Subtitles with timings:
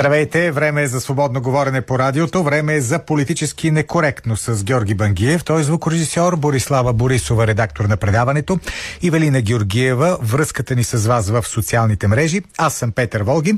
[0.00, 0.50] Здравейте!
[0.50, 2.42] Време е за свободно говорене по радиото.
[2.42, 5.44] Време е за политически некоректно с Георги Бангиев.
[5.44, 8.58] Той е звукорежисьор, Борислава Борисова, редактор на предаването,
[9.02, 12.42] и Велина Георгиева, връзката ни с вас в социалните мрежи.
[12.58, 13.54] Аз съм Петър Волги.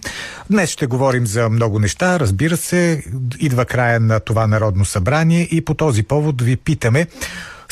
[0.51, 2.21] Днес ще говорим за много неща.
[2.21, 3.03] Разбира се,
[3.39, 7.07] идва края на това Народно събрание и по този повод ви питаме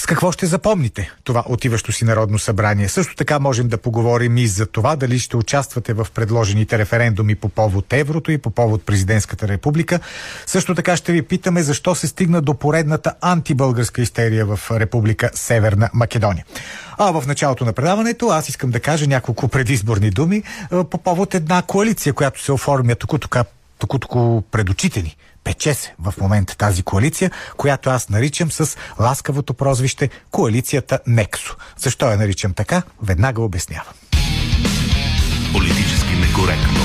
[0.00, 2.88] с какво ще запомните това отиващо си Народно събрание?
[2.88, 7.48] Също така можем да поговорим и за това дали ще участвате в предложените референдуми по
[7.48, 10.00] повод еврото и по повод президентската република.
[10.46, 15.90] Също така ще ви питаме защо се стигна до поредната антибългарска истерия в Република Северна
[15.94, 16.44] Македония.
[16.98, 20.42] А в началото на предаването аз искам да кажа няколко предизборни думи
[20.90, 23.10] по повод една коалиция, която се оформя тук
[24.50, 25.16] пред очите ни.
[25.44, 31.56] Пече се в момента тази коалиция, която аз наричам с ласкавото прозвище коалицията Нексо.
[31.76, 32.82] Защо я наричам така?
[33.02, 33.94] Веднага обяснявам.
[35.52, 36.80] Политически некоректно.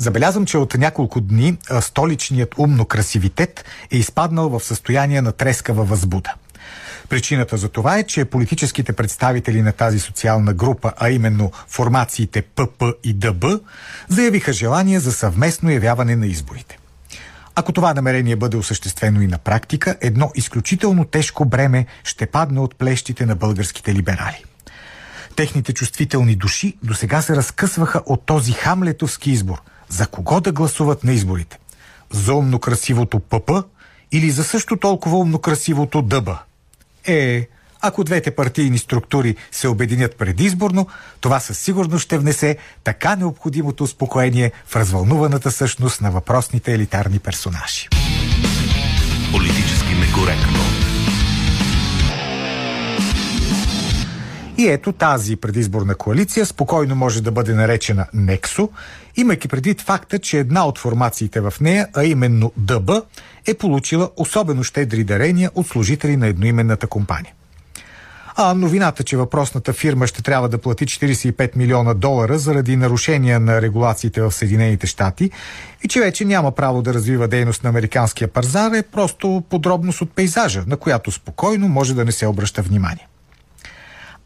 [0.00, 6.34] Забелязвам, че от няколко дни столичният умно красивитет е изпаднал в състояние на трескава възбуда.
[7.10, 12.84] Причината за това е, че политическите представители на тази социална група, а именно формациите ПП
[13.04, 13.44] и ДБ,
[14.08, 16.78] заявиха желание за съвместно явяване на изборите.
[17.54, 22.76] Ако това намерение бъде осъществено и на практика, едно изключително тежко бреме ще падне от
[22.76, 24.44] плещите на българските либерали.
[25.36, 29.62] Техните чувствителни души до сега се разкъсваха от този хамлетовски избор.
[29.88, 31.58] За кого да гласуват на изборите?
[32.10, 33.50] За умно красивото ПП
[34.12, 36.49] или за също толкова умно красивото ДБ?
[37.06, 37.48] Е,
[37.80, 40.86] ако двете партийни структури се обединят предизборно,
[41.20, 47.88] това със сигурност ще внесе така необходимото успокоение в развълнуваната същност на въпросните елитарни персонажи.
[49.32, 50.79] Политически некоректно.
[54.60, 58.68] И ето тази предизборна коалиция спокойно може да бъде наречена Нексо,
[59.16, 62.90] имайки предвид факта, че една от формациите в нея, а именно ДБ,
[63.46, 67.32] е получила особено щедри дарения от служители на едноименната компания.
[68.36, 73.62] А новината, че въпросната фирма ще трябва да плати 45 милиона долара заради нарушения на
[73.62, 75.30] регулациите в Съединените щати
[75.84, 80.10] и че вече няма право да развива дейност на американския пазар е просто подробност от
[80.10, 83.09] пейзажа, на която спокойно може да не се обръща внимание.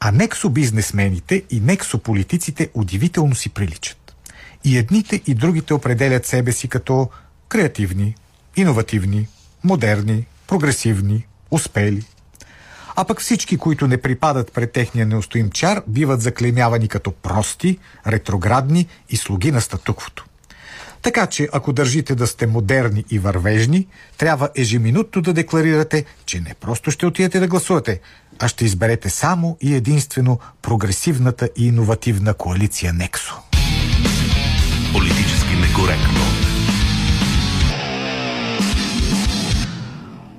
[0.01, 4.17] А нексо бизнесмените и нексо политиците удивително си приличат.
[4.65, 7.09] И едните и другите определят себе си като
[7.49, 8.15] креативни,
[8.57, 9.29] иновативни,
[9.65, 12.05] модерни, прогресивни, успели.
[12.97, 18.87] А пък всички, които не припадат пред техния неустоим чар, биват заклемявани като прости, ретроградни
[19.11, 20.25] и слуги на статуквото.
[21.03, 23.87] Така че, ако държите да сте модерни и вървежни,
[24.19, 28.01] трябва ежеминутно да декларирате, че не просто ще отидете да гласувате,
[28.39, 33.35] а ще изберете само и единствено прогресивната и иновативна коалиция Нексо.
[34.93, 36.21] Политически некоректно.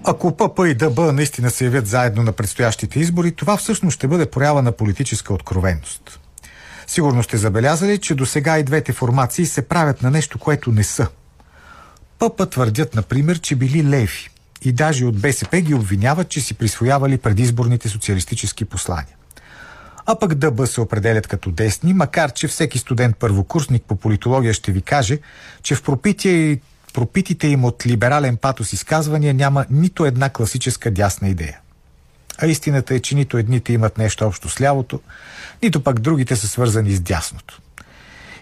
[0.03, 4.25] Ако ПП и ДБ наистина се явят заедно на предстоящите избори, това всъщност ще бъде
[4.25, 6.19] проява на политическа откровенност.
[6.87, 10.83] Сигурно сте забелязали, че до сега и двете формации се правят на нещо, което не
[10.83, 11.07] са.
[12.19, 14.29] ПП твърдят, например, че били леви
[14.65, 19.15] и даже от БСП ги обвиняват, че си присвоявали предизборните социалистически послания.
[20.05, 24.71] А пък ДБ се определят като десни, макар че всеки студент първокурсник по политология ще
[24.71, 25.19] ви каже,
[25.63, 26.59] че в пропитие
[26.93, 31.59] пропитите им от либерален патос изказвания няма нито една класическа дясна идея.
[32.37, 35.01] А истината е, че нито едните имат нещо общо с лявото,
[35.63, 37.61] нито пък другите са свързани с дясното.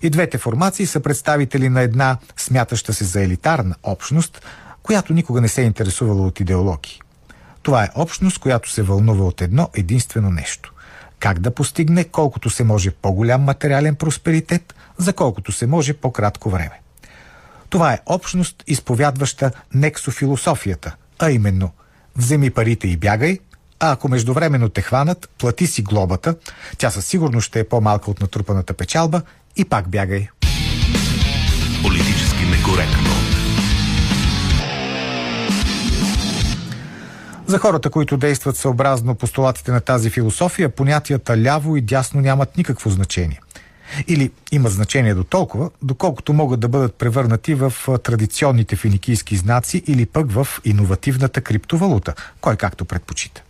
[0.01, 4.41] И двете формации са представители на една смятаща се за елитарна общност,
[4.83, 7.01] която никога не се е интересувала от идеологии.
[7.61, 10.73] Това е общност, която се вълнува от едно единствено нещо.
[11.19, 16.79] Как да постигне колкото се може по-голям материален просперитет, за колкото се може по-кратко време.
[17.69, 21.71] Това е общност, изповядваща нексофилософията, а именно
[22.15, 23.39] вземи парите и бягай,
[23.79, 26.35] а ако междувременно те хванат, плати си глобата,
[26.77, 29.21] тя със сигурност ще е по-малка от натрупаната печалба
[29.55, 30.27] и пак бягай.
[31.83, 33.12] Политически некоректно.
[37.47, 42.89] За хората, които действат съобразно постулатите на тази философия, понятията ляво и дясно нямат никакво
[42.89, 43.39] значение.
[44.07, 47.73] Или имат значение до толкова, доколкото могат да бъдат превърнати в
[48.03, 53.41] традиционните финикийски знаци или пък в иновативната криптовалута, кой както предпочита.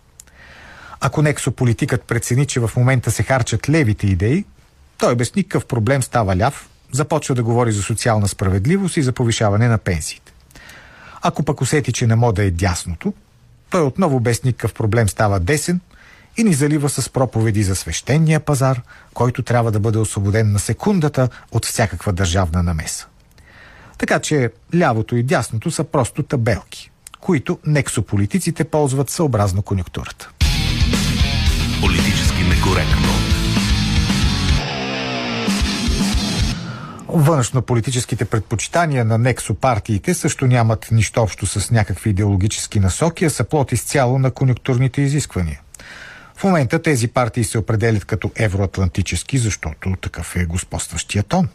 [0.99, 4.45] Ако нексополитикът прецени, че в момента се харчат левите идеи,
[4.97, 9.67] той без никакъв проблем става ляв, започва да говори за социална справедливост и за повишаване
[9.67, 10.33] на пенсиите.
[11.21, 13.13] Ако пък усети, че на мода е дясното,
[13.73, 15.79] той отново без никакъв проблем става десен
[16.37, 18.81] и ни залива с проповеди за свещения пазар,
[19.13, 23.07] който трябва да бъде освободен на секундата от всякаква държавна намеса.
[23.97, 30.29] Така че лявото и дясното са просто табелки, които нексополитиците ползват съобразно конюнктурата.
[31.81, 33.32] Политически некоректно.
[37.15, 43.71] Външно-политическите предпочитания на нексопартиите също нямат нищо общо с някакви идеологически насоки, а са плод
[43.71, 45.61] изцяло на конюнктурните изисквания.
[46.35, 51.49] В момента тези партии се определят като евроатлантически, защото такъв е господстващия тон.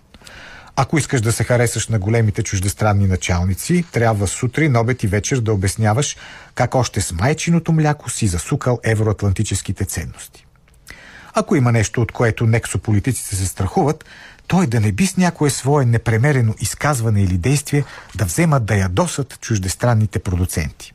[0.76, 5.52] Ако искаш да се харесаш на големите чуждестранни началници, трябва сутрин, обед и вечер да
[5.52, 6.16] обясняваш
[6.54, 10.47] как още с майчиното мляко си засукал евроатлантическите ценности.
[11.34, 14.04] Ако има нещо, от което нексополитиците се страхуват,
[14.46, 17.84] той да не би с някое свое непремерено изказване или действие
[18.14, 20.92] да вземат да ядосат чуждестранните продуценти.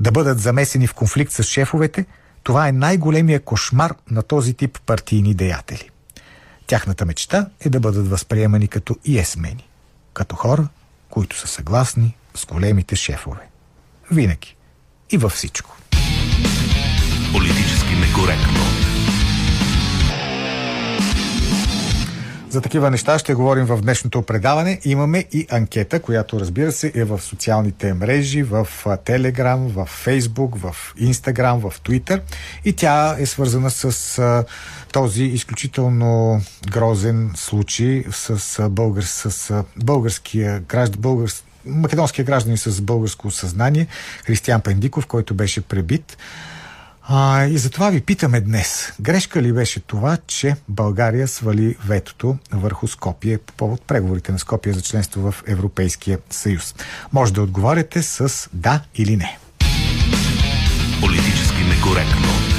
[0.00, 2.06] Да бъдат замесени в конфликт с шефовете,
[2.42, 5.90] това е най-големия кошмар на този тип партийни деятели.
[6.66, 9.68] Тяхната мечта е да бъдат възприемани като иесмени,
[10.12, 10.68] като хора,
[11.10, 13.48] които са съгласни с големите шефове.
[14.10, 14.56] Винаги
[15.10, 15.76] и във всичко.
[17.32, 18.83] Политически некоректно.
[22.54, 24.80] За такива неща ще говорим в днешното предаване.
[24.84, 28.68] Имаме и анкета, която разбира се е в социалните мрежи, в
[29.04, 32.22] Телеграм, в Фейсбук, в Инстаграм, в Твитър.
[32.64, 34.44] И тя е свързана с
[34.92, 41.30] този изключително грозен случай с, българ, с българския граждан, българ,
[41.66, 43.86] македонския гражданин с българско съзнание,
[44.24, 46.16] Християн Пендиков, който беше пребит.
[47.08, 48.92] А, и затова ви питаме днес.
[49.00, 54.72] Грешка ли беше това, че България свали ветото върху Скопие по повод преговорите на Скопие
[54.72, 56.74] за членство в Европейския съюз?
[57.12, 59.38] Може да отговаряте с да или не.
[61.00, 62.53] Политически некоректно.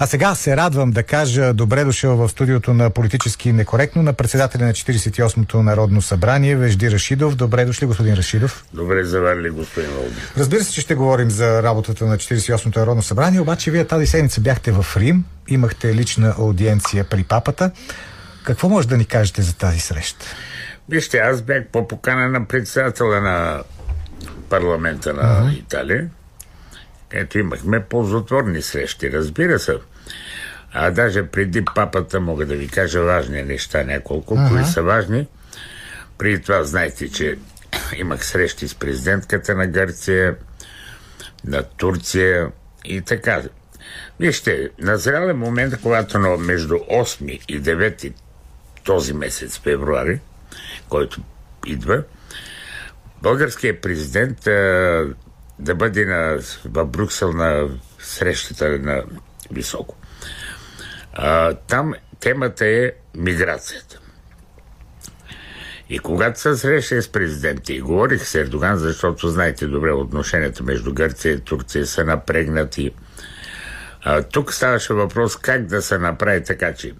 [0.00, 4.64] А сега се радвам да кажа добре дошъл в студиото на Политически некоректно на председателя
[4.64, 7.36] на 48-то Народно събрание Вежди Рашидов.
[7.36, 8.64] Добре дошли, господин Рашидов.
[8.74, 10.20] Добре заварили, господин Олди.
[10.38, 14.40] Разбира се, че ще говорим за работата на 48-то Народно събрание, обаче вие тази седмица
[14.40, 17.70] бяхте в Рим, имахте лична аудиенция при папата.
[18.44, 20.26] Какво може да ни кажете за тази среща?
[20.88, 23.62] Вижте, аз бях по покана на председателя на
[24.50, 25.58] парламента на uh-huh.
[25.58, 26.08] Италия,
[27.08, 29.78] където имахме ползотворни срещи, разбира се.
[30.72, 34.48] А даже преди папата мога да ви кажа важни неща, няколко, uh-huh.
[34.48, 35.26] кои са важни.
[36.18, 37.38] Преди това знаете, че
[37.96, 40.36] имах срещи с президентката на Гърция,
[41.44, 42.50] на Турция
[42.84, 43.42] и така.
[44.20, 48.12] Вижте, назрял е момент, когато между 8 и 9
[48.84, 50.20] този месец, февруари,
[50.88, 51.20] който
[51.66, 52.02] идва,
[53.22, 54.48] българският президент
[55.58, 57.68] да бъде на, в Брюксел на
[57.98, 59.02] срещата на
[59.50, 59.96] високо.
[61.12, 64.00] А, там темата е миграцията.
[65.90, 70.94] И когато се срещах с президента и говорих с Ердоган, защото знаете добре, отношенията между
[70.94, 72.94] Гърция и Турция са напрегнати.
[74.02, 76.94] А, тук ставаше въпрос как да се направи така, че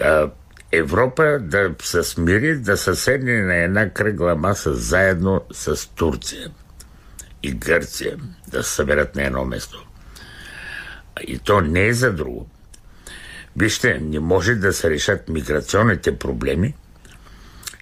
[0.00, 0.30] а,
[0.72, 6.50] Европа да се смири, да се седне на една кръгла маса заедно с Турция
[7.42, 8.16] и Гърция,
[8.48, 9.86] да се съберат на едно место.
[11.26, 12.48] И то не е за друго.
[13.56, 16.74] Вижте, не може да се решат миграционните проблеми,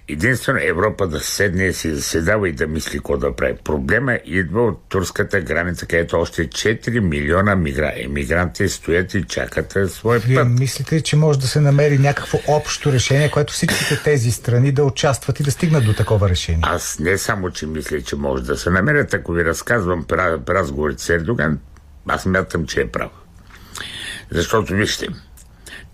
[0.07, 3.55] единствено Европа да седне, си заседава и да мисли какво да прави.
[3.63, 7.91] Проблема идва от турската граница, където още 4 милиона мигра...
[7.95, 9.77] емигранти стоят и чакат
[10.25, 10.47] Вие път.
[10.47, 15.39] мислите, че може да се намери някакво общо решение, което всичките тези страни да участват
[15.39, 16.61] и да стигнат до такова решение?
[16.63, 20.05] Аз не само, че мисля, че може да се намерят, ако ви разказвам
[20.49, 21.59] разговорите с Ердоган,
[22.07, 23.11] аз мятам, че е прав.
[24.31, 25.07] Защото вижте,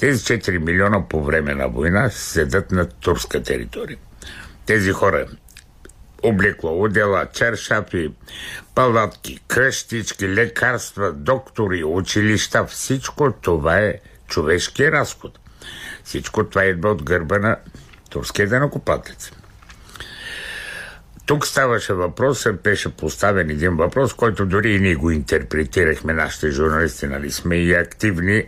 [0.04, 3.98] тези 4 милиона по време на война седат на турска територия.
[4.66, 5.28] Тези хора
[6.24, 8.14] облекло, отдела, чершапи,
[8.76, 13.94] палатки, къщички, лекарства, доктори, училища, всичко това е
[14.28, 15.40] човешки разход.
[16.04, 17.58] Всичко това идва от гърба на
[18.10, 19.32] турския денокопатец.
[21.26, 27.08] Тук ставаше въпрос, беше поставен един въпрос, който дори и ние го интерпретирахме, нашите журналисти,
[27.08, 28.46] нали сме и активни.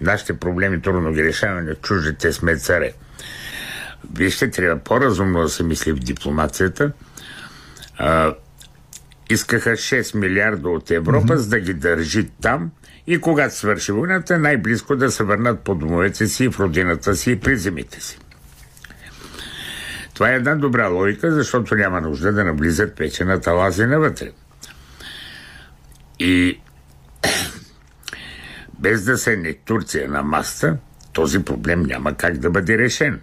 [0.00, 2.92] Нашите проблеми трудно ги решаваме, чуждите сме царе.
[4.14, 6.92] Вижте, трябва по-разумно да се мисли в дипломацията.
[7.98, 8.34] А,
[9.30, 11.36] искаха 6 милиарда от Европа, mm-hmm.
[11.36, 12.70] за да ги държи там
[13.06, 17.40] и когато свърши войната, най-близко да се върнат по домовете си, в родината си и
[17.40, 18.18] при земите си.
[20.14, 24.30] Това е една добра логика, защото няма нужда да навлизат печената лази навътре.
[26.18, 26.60] И
[28.78, 30.76] без да се не Турция на маста,
[31.12, 33.20] този проблем няма как да бъде решен.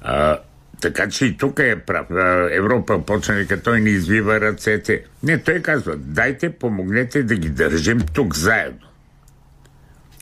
[0.00, 0.38] А,
[0.80, 2.06] така че и тук е прав.
[2.50, 5.04] Европа почна като той ни извива ръцете.
[5.22, 8.86] Не, той казва, дайте, помогнете да ги държим тук заедно.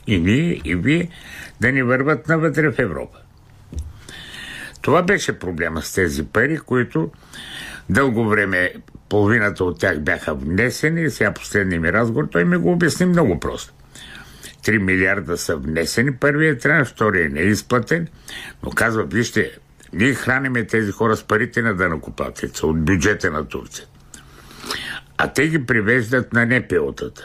[0.07, 1.09] И ние, и вие
[1.61, 3.17] да ни върват навътре в Европа.
[4.81, 7.11] Това беше проблема с тези пари, които
[7.89, 8.73] дълго време
[9.09, 11.09] половината от тях бяха внесени.
[11.09, 13.73] Сега последния ми разговор той ми го обясни много просто.
[14.65, 18.07] 3 милиарда са внесени, първият транш, втория не е изплатен,
[18.63, 19.51] но казва, вижте,
[19.93, 23.85] ние храниме тези хора с парите на данакопатеца от бюджета на Турция.
[25.17, 27.21] А те ги привеждат на НПО-тата,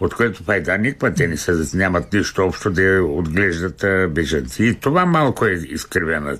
[0.00, 1.14] от което пайда никаква.
[1.14, 4.64] Те не са, нямат нищо общо да отглеждат а, бежанци.
[4.64, 6.38] И това малко е изкривено.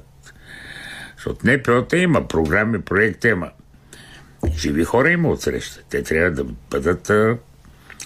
[1.16, 3.50] Защото НПО-та има програми, проекти има.
[4.56, 5.82] Живи хора има отсреща.
[5.90, 7.10] Те трябва да бъдат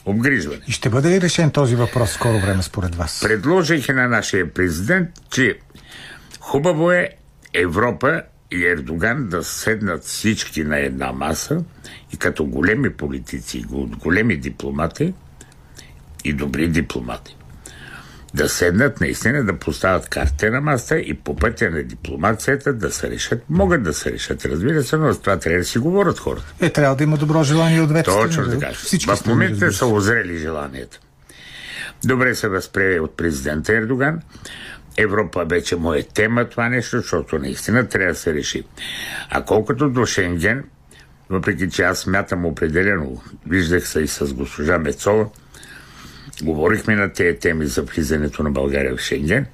[0.06, 0.62] а, обгрижвани.
[0.68, 3.20] И ще бъде ли решен този въпрос скоро време според вас?
[3.22, 5.58] Предложих и на нашия президент, че
[6.40, 7.08] хубаво е
[7.54, 11.64] Европа и Ердоган да седнат всички на една маса
[12.14, 13.64] и като големи политици,
[13.98, 15.14] големи дипломати
[16.25, 17.36] и добри дипломати
[18.35, 23.11] да седнат наистина да поставят карта на масата и по пътя на дипломацията да се
[23.11, 23.42] решат.
[23.49, 26.54] Могат да се решат, разбира се, но с това трябва да си говорят хората.
[26.61, 28.61] Е, трябва да има добро желание от двете Точно страни.
[28.61, 28.73] така.
[28.73, 30.99] Всички в момента са озрели желанията.
[32.04, 34.21] Добре се възприе от президента Ердоган.
[34.97, 38.64] Европа вече му е тема това нещо, защото наистина трябва да се реши.
[39.30, 40.64] А колкото до Шенген,
[41.30, 45.26] въпреки че аз смятам определено, виждах се и с госпожа Мецова,
[46.43, 49.47] говорихме на тези теми за влизането на България в Шенген,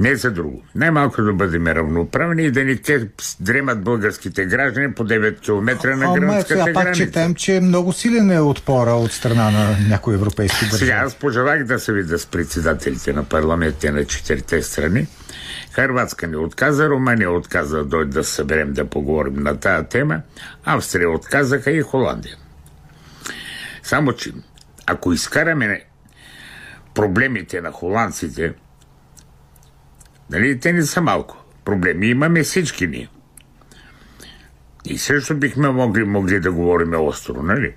[0.00, 0.62] не за друго.
[0.74, 3.08] Най-малко да бъдем равноправни и да ни те
[3.40, 7.04] дремат българските граждани по 9 км на гръцката сега пак граница.
[7.04, 10.78] четем, че много силен е отпора от страна на някои европейски държави.
[10.78, 15.06] Сега аз пожелах да се видя с председателите на парламентите на четирите страни.
[15.72, 20.20] Харватска не отказа, Румъния отказа да дойде да съберем да поговорим на тая тема.
[20.64, 22.36] Австрия отказаха и Холандия.
[23.82, 24.32] Само, че
[24.86, 25.84] ако изкараме
[26.96, 28.54] проблемите на холандците,
[30.30, 31.44] нали, те не са малко.
[31.64, 33.08] Проблеми имаме всички ние.
[34.84, 37.74] И също бихме могли, могли да говорим остро, нали?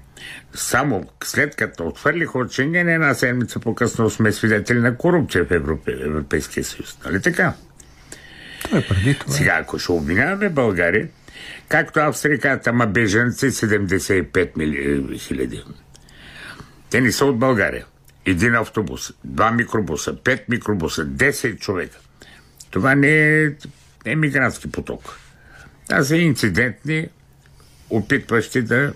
[0.53, 5.91] Само след като отвърлиха от Шенген, една седмица по-късно сме свидетели на корупция в Европе,
[5.91, 6.97] Европейския съюз.
[7.05, 7.53] Нали така?
[8.69, 9.33] Той е преди това.
[9.33, 11.07] Сега, ако ще обвиняваме България,
[11.67, 15.17] както Австрия казват, ама бежанци 75 мили...
[15.17, 15.63] хиляди.
[16.89, 17.85] Те не са от България.
[18.29, 21.97] Един автобус, два микробуса, пет микробуса, 10 човека.
[22.71, 23.49] Това не е,
[24.05, 25.19] не е поток.
[25.89, 27.07] Това са инцидентни,
[27.89, 28.93] опитващи да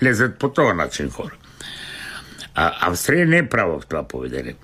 [0.00, 1.34] влезат по този начин хора.
[2.54, 4.56] А Австрия не е права в това поведение.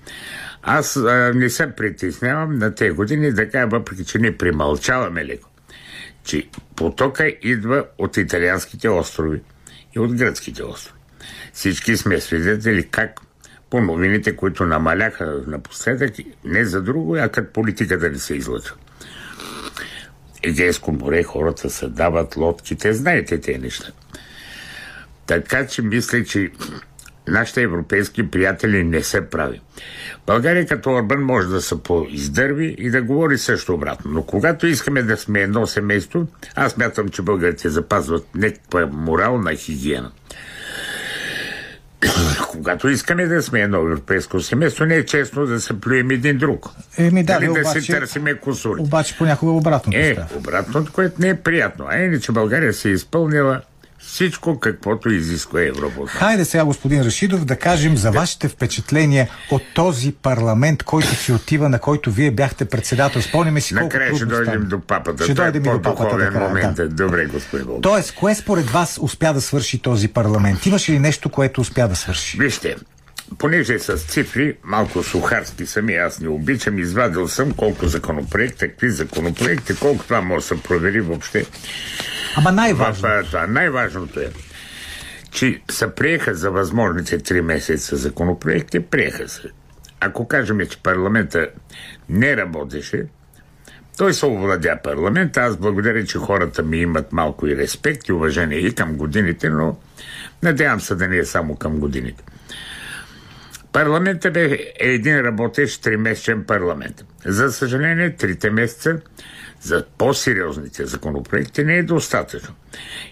[0.62, 5.50] Аз а, не се притеснявам на тези години да кажа, въпреки че не примълчаваме леко,
[6.24, 9.40] че потока идва от италианските острови
[9.96, 11.00] и от гръцките острови.
[11.52, 13.20] Всички сме свидетели как
[13.70, 18.76] по новините, които намаляха напоследък, не за друго, а като политика да не се излъчва.
[20.42, 23.92] Егейско море хората се дават лодките, знаете тези неща.
[25.26, 26.50] Така че мисля, че
[27.28, 29.60] нашите европейски приятели не се прави.
[30.26, 34.10] България като Орбан може да се поиздърви и да говори също обратно.
[34.10, 40.10] Но когато искаме да сме едно семейство, аз мятам, че българите запазват някаква морална хигиена.
[42.56, 46.66] Когато искаме да сме едно европейско семейство, не е честно да се плюем един друг.
[46.98, 48.80] Еми да, бе, да обаче, си търсиме кусури.
[48.80, 51.86] обаче понякога обратното Е, обратното, което не е приятно.
[51.88, 53.60] А иначе България се е изпълнила
[53.98, 56.06] всичко, каквото изисква Европа.
[56.06, 61.68] Хайде сега, господин Рашидов, да кажем за вашите впечатления от този парламент, който си отива,
[61.68, 63.22] на който вие бяхте председател.
[63.22, 65.22] Спомняме си колко Накрая ще дойдем до папата.
[65.24, 66.16] Ще е дойдем до папата.
[66.16, 66.76] накрая, момент.
[66.76, 66.88] да.
[66.88, 67.82] Добре, господин Волк.
[67.82, 70.66] Тоест, кое според вас успя да свърши този парламент?
[70.66, 72.38] Имаше ли нещо, което успя да свърши?
[72.38, 72.76] Вижте,
[73.38, 79.76] понеже с цифри, малко сухарски сами, аз не обичам, извадил съм колко законопроекта, какви законопроекти,
[79.76, 81.46] колко това може да се провери въобще.
[82.36, 83.08] Ама В, най-важно.
[83.08, 84.30] а, това, най-важното е,
[85.30, 89.42] че се приеха за възможните три месеца законопроекти, приеха се.
[90.00, 91.48] Ако кажем, че парламента
[92.08, 93.06] не работеше,
[93.98, 95.40] той се овладя парламента.
[95.40, 99.78] Аз благодаря, че хората ми имат малко и респект и уважение и към годините, но
[100.42, 102.24] надявам се да не е само към годините.
[103.72, 107.04] Парламентът е един работещ тримесечен парламент.
[107.24, 109.00] За съжаление, трите месеца
[109.60, 112.54] за по-сериозните законопроекти не е достатъчно.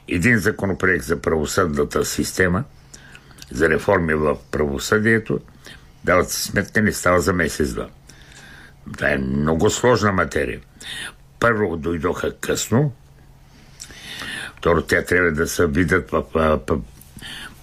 [0.08, 2.64] Един законопроект за правосъдната система,
[3.50, 5.40] за реформи в правосъдието,
[6.04, 7.88] дават си сметка, не става за месец-два.
[8.92, 10.60] Това е много сложна материя.
[11.40, 12.92] Първо дойдоха късно,
[14.56, 16.24] второ те трябва да се видят в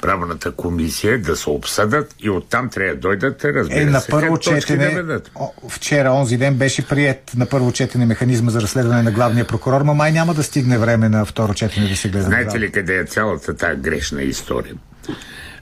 [0.02, 4.38] правната комисия, да се обсъдат и оттам трябва да дойдат, разбира Е, на се, първо
[4.38, 9.12] четене, да о, вчера, онзи ден, беше прият на първо четене механизма за разследване на
[9.12, 12.26] главния прокурор, но май няма да стигне време на второ четене да се гледа.
[12.26, 14.76] Знаете ли къде е цялата тази грешна история?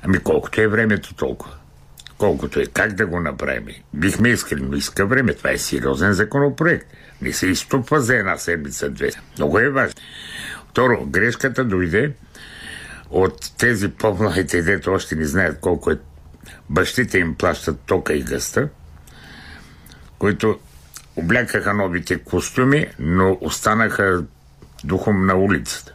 [0.04, 1.54] Ами колкото е времето толкова.
[2.18, 3.76] Колкото е как да го направим.
[3.94, 5.34] Бихме искали, но иска време.
[5.34, 6.88] Това е сериозен законопроект.
[7.22, 9.10] Не се изтупва за една седмица-две.
[9.38, 9.96] Много е важно.
[10.72, 12.12] Второ, грешката дойде
[13.10, 16.00] от тези по-младите, дето още не знаят колко е
[16.70, 18.70] бащите им плащат тока и гъста,
[20.20, 20.60] които
[21.16, 24.24] облякаха новите костюми, но останаха
[24.84, 25.94] духом на улицата.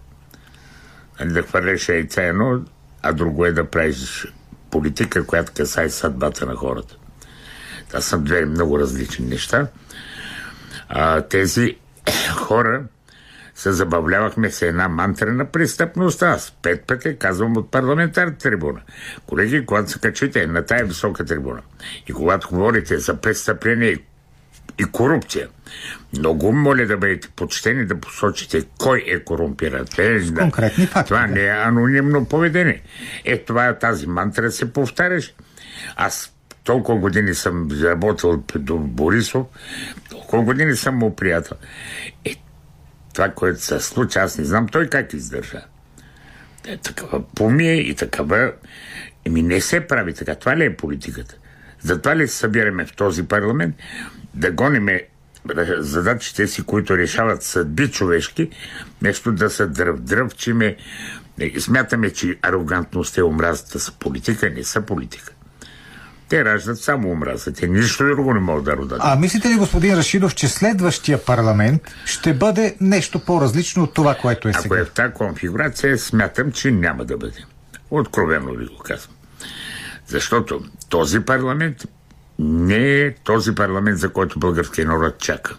[1.20, 2.60] Нали, да хвърляш яйца едно,
[3.02, 4.26] а друго е да правиш
[4.70, 6.96] политика, която касае съдбата на хората.
[7.88, 9.66] Това са две много различни неща.
[10.88, 11.76] А, тези
[12.36, 12.82] хора
[13.54, 16.28] се забавлявахме с една мантра на престъпността.
[16.28, 18.80] Аз пет пъти казвам от парламентарната трибуна.
[19.26, 21.62] Колеги, когато се качите на тая висока трибуна
[22.08, 23.98] и когато говорите за престъпление
[24.78, 25.48] и корупция.
[26.18, 29.86] Много моля да бъдете почтени да посочите кой е корумпиран.
[29.86, 32.82] С конкретни факти, Това не е анонимно поведение.
[33.24, 35.34] Е, това е тази мантра се повтаряш.
[35.96, 36.34] Аз
[36.64, 39.46] толкова години съм работил до Борисов,
[40.10, 41.56] толкова години съм му приятел.
[42.24, 42.36] Е,
[43.14, 45.62] това, което се случи, аз не знам той как издържа.
[46.66, 48.52] Е, такава помия и такава...
[49.24, 50.34] Еми не се прави така.
[50.34, 51.34] Това ли е политиката?
[51.80, 53.76] Затова ли се събираме в този парламент
[54.34, 55.02] да гониме
[55.78, 58.50] задачите си, които решават съдби човешки,
[59.02, 60.76] нещо да се дръв дръвчиме.
[61.38, 65.33] Не, Смятаме, че арогантността и омразата са политика, не са политика.
[66.28, 67.52] Те раждат само омраза.
[67.52, 68.98] Те нищо друго не могат да родат.
[69.02, 74.48] А мислите ли, господин Рашидов, че следващия парламент ще бъде нещо по-различно от това, което
[74.48, 74.78] е Ако сега?
[74.78, 77.44] е в тази конфигурация, смятам, че няма да бъде.
[77.90, 79.16] Откровено ви го казвам.
[80.06, 81.76] Защото този парламент
[82.38, 85.56] не е този парламент, за който българския народ чака.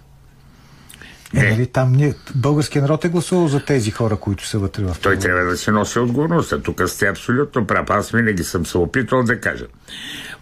[1.36, 4.95] Е, нали, там ние, българският народ е гласувал за тези хора, които са вътре в
[5.02, 6.60] Той трябва да си носи отговорността.
[6.60, 7.89] Тук сте абсолютно прав.
[7.89, 9.65] Аз винаги съм се опитвал да кажа.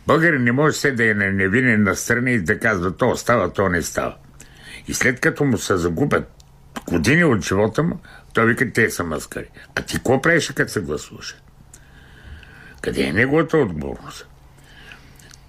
[0.08, 3.70] Българин не може се да е на невинен настрани и да казва то става, то
[3.70, 4.16] не става.
[4.88, 6.32] И след като му се загубят
[6.88, 8.00] години от живота му,
[8.34, 9.50] той вика, те са маскари.
[9.76, 11.36] А ти какво правиш, като се гласуваше?
[12.82, 14.28] Къде е неговата отговорност?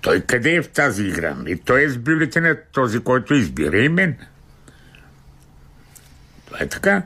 [0.01, 1.37] Той къде е в тази игра?
[1.47, 4.17] И той е с бюлетина, този, който избира и мен.
[6.55, 7.03] Това е така.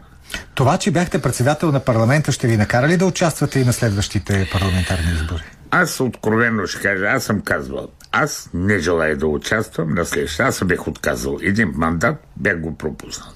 [0.54, 4.48] Това, че бяхте председател на парламента, ще ви накара ли да участвате и на следващите
[4.52, 5.42] парламентарни избори?
[5.70, 10.46] Аз откровено ще кажа, аз съм казвал, аз не желая да участвам на следващия.
[10.46, 13.28] Аз бях отказал един мандат, бях го пропуснал.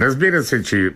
[0.00, 0.90] Разбира се, че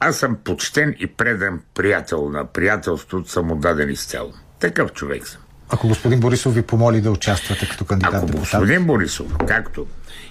[0.00, 4.32] аз съм почтен и предан приятел на приятелството, съм отдаден изцяло.
[4.60, 5.40] Такъв човек съм.
[5.68, 8.40] Ако господин Борисов ви помоли да участвате като кандидат Ако депутат.
[8.40, 9.86] господин Борисов, както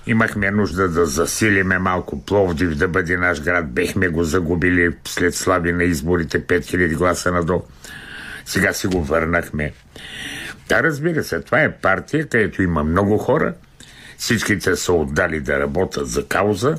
[0.07, 5.71] имахме нужда да засилиме малко Пловдив да бъде наш град, бехме го загубили след слаби
[5.71, 7.61] на изборите 5000 гласа надолу.
[8.45, 9.73] Сега си го върнахме.
[10.69, 13.53] Да, разбира се, това е партия, където има много хора.
[14.17, 16.75] Всичките са отдали да работят за кауза.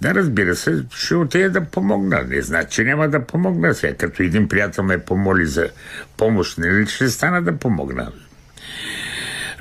[0.00, 2.24] Да, разбира се, ще отида да помогна.
[2.28, 3.94] Не значи, че няма да помогна сега.
[3.94, 5.68] Като един приятел ме помоли за
[6.16, 8.12] помощ, нали ще стана да помогна.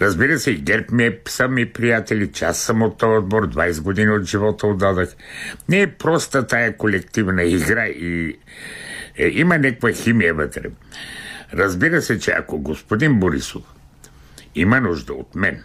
[0.02, 3.82] Разбира се, и ГЕРБ ми е, са ми приятели, аз съм от този отбор, 20
[3.82, 5.10] години от живота отдадах.
[5.70, 8.38] Не е проста тая колективна игра и
[9.18, 10.64] е, има някаква химия вътре.
[11.54, 13.64] Разбира се, че ако господин Борисов
[14.56, 15.64] има нужда от мен,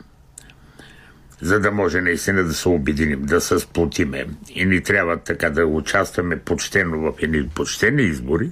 [1.41, 5.67] за да може наистина да се обединим, да се сплотиме и ни трябва така да
[5.67, 8.51] участваме почтено в едни почтени избори,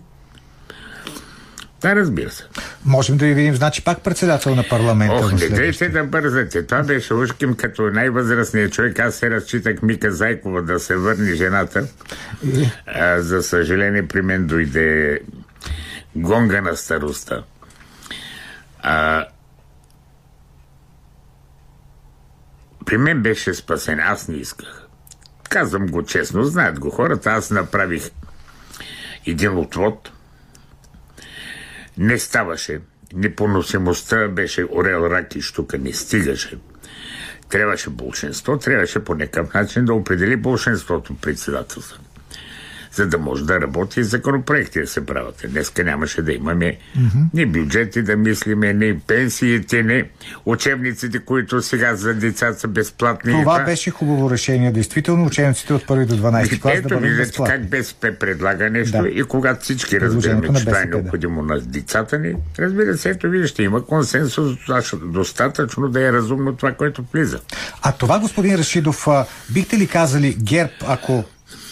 [1.81, 2.45] да, разбира се.
[2.85, 5.15] Можем да ви видим, значи, пак председател на парламента.
[5.15, 6.67] Ох, не дайте да бързате.
[6.67, 8.99] Това беше ушким като най-възрастният човек.
[8.99, 11.87] Аз се разчитах Мика Зайкова да се върне жената.
[12.87, 15.21] А, за съжаление, при мен дойде
[16.17, 17.45] гонга на староста.
[18.83, 19.27] А,
[22.87, 24.01] при мен беше спасен.
[24.01, 24.83] Аз не исках.
[25.49, 27.31] Казвам го честно, знаят го хората.
[27.31, 28.11] Аз направих
[29.27, 30.11] един отвод.
[31.99, 32.81] Не ставаше.
[33.15, 35.79] Непоносимостта беше орел, рак и штука.
[35.79, 36.59] Не стигаше.
[37.49, 42.01] Трябваше большинство, трябваше по някакъв начин да определи большинството председателство.
[42.99, 45.45] За да може да работи и законопроекти да се правят.
[45.49, 46.77] Днеска нямаше да имаме
[47.35, 50.03] ни бюджети да мислиме, ни пенсиите, ни
[50.47, 53.33] учебниците, които сега за децата са безплатни.
[53.33, 54.73] Това беше хубаво решение.
[54.73, 57.55] Действително, учениците от 1 до 12 клас да Ето бъдат виждате безплатни.
[57.55, 59.09] как БСП предлага нещо Да.
[59.09, 60.97] и когато всички разбираме, че това е БСП, да.
[60.97, 64.57] необходимо на децата ни, разбира се, ето вижте, има консенсус
[65.05, 67.41] достатъчно да е разумно това, което влиза.
[67.83, 69.07] А това, господин Рашидов,
[69.51, 71.25] бихте ли казали ГЕРБ, ако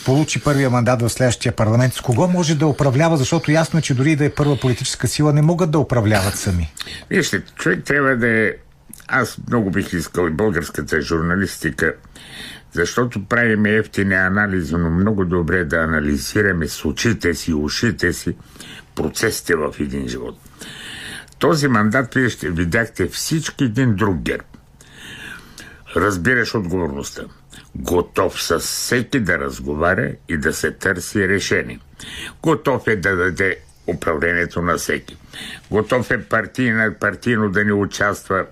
[0.07, 3.95] получи първия мандат в следващия парламент, с кого може да управлява, защото ясно е, че
[3.95, 6.73] дори да е първа политическа сила, не могат да управляват сами.
[7.11, 8.53] Вижте, човек трябва да е...
[9.09, 11.95] Аз много бих искал и българската журналистика,
[12.73, 18.37] защото правиме ефтини анализи, но много добре да анализираме с очите си, ушите си
[18.95, 20.39] процесите в един живот.
[21.39, 24.47] Този мандат, вие ще видяхте всички един друг герб.
[25.97, 27.23] Разбираш отговорността.
[27.79, 31.81] Готов с всеки да разговаря и да се търси решение.
[32.43, 35.17] Готов е да даде управлението на всеки.
[35.71, 38.47] Готов е партийно, партийно да не участва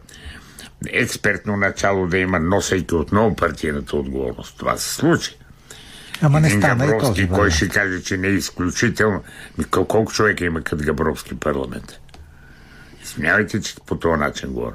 [0.88, 4.58] експертно начало да има, носейки отново партийната отговорност.
[4.58, 5.38] Това се случи.
[6.22, 9.22] Ама не стана и този Габровски, кой ще каже, че не е изключително.
[9.70, 12.00] Колко човека има като Габровски парламент?
[13.02, 14.74] Извинявайте, че по този начин говоря.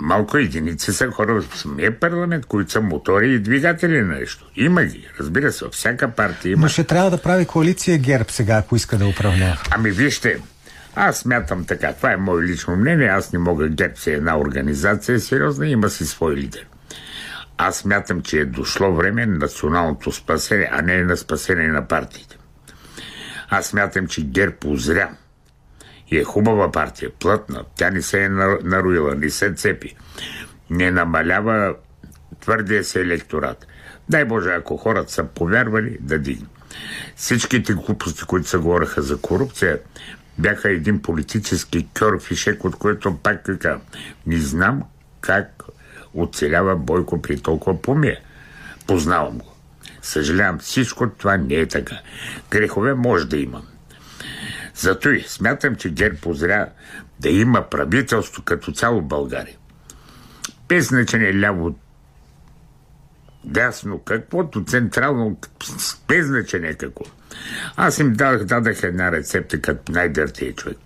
[0.00, 4.50] Малко единици са хора в самия парламент, които са мотори и двигатели на нещо.
[4.56, 6.62] Има ги, разбира се, всяка партия има.
[6.62, 9.58] Но ще трябва да прави коалиция ГЕРБ сега, ако иска да управлява.
[9.70, 10.38] Ами вижте,
[10.94, 14.38] аз смятам така, това е мое лично мнение, аз не мога, ГЕРБ си е една
[14.38, 16.66] организация сериозна, има си свой лидер.
[17.58, 22.36] Аз смятам, че е дошло време на националното спасение, а не на спасение на партиите.
[23.48, 25.08] Аз смятам, че ГЕРБ озря.
[26.08, 27.64] И е хубава партия, плътна.
[27.76, 29.96] Тя не се е на- наруила, не се цепи.
[30.70, 31.74] Не намалява
[32.40, 33.66] твърдия се електорат.
[34.08, 36.46] Дай Боже, ако хората са повярвали, да дигне.
[37.16, 39.78] Всичките глупости, които се говореха за корупция,
[40.38, 43.78] бяха един политически кьор фишек, от който пак така.
[44.26, 44.82] Не знам
[45.20, 45.62] как
[46.14, 48.18] оцелява Бойко при толкова помия.
[48.86, 49.54] Познавам го.
[50.02, 52.00] Съжалявам, всичко това не е така.
[52.50, 53.62] Грехове може да има.
[54.74, 56.68] Зато и смятам, че ГЕРБ позря
[57.20, 59.56] да има правителство като цяло България.
[60.68, 61.78] Без значение ляво,
[63.44, 65.36] дясно, каквото централно,
[66.08, 67.04] без значение какво.
[67.76, 70.78] Аз им дадах, дадах една рецепта като най-дъртия човек.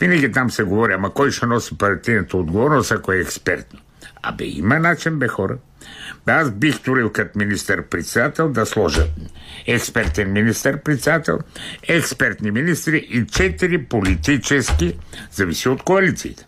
[0.00, 3.80] Винаги там се говори, ама кой ще носи партийната отговорност, ако е експертно?
[4.22, 5.58] Абе, има начин, бе хора.
[6.26, 9.06] Аз бих турил като министър-председател да сложа
[9.66, 11.38] експертен министър-председател,
[11.88, 14.98] експертни министри и четири политически,
[15.32, 16.46] зависи от коалициите,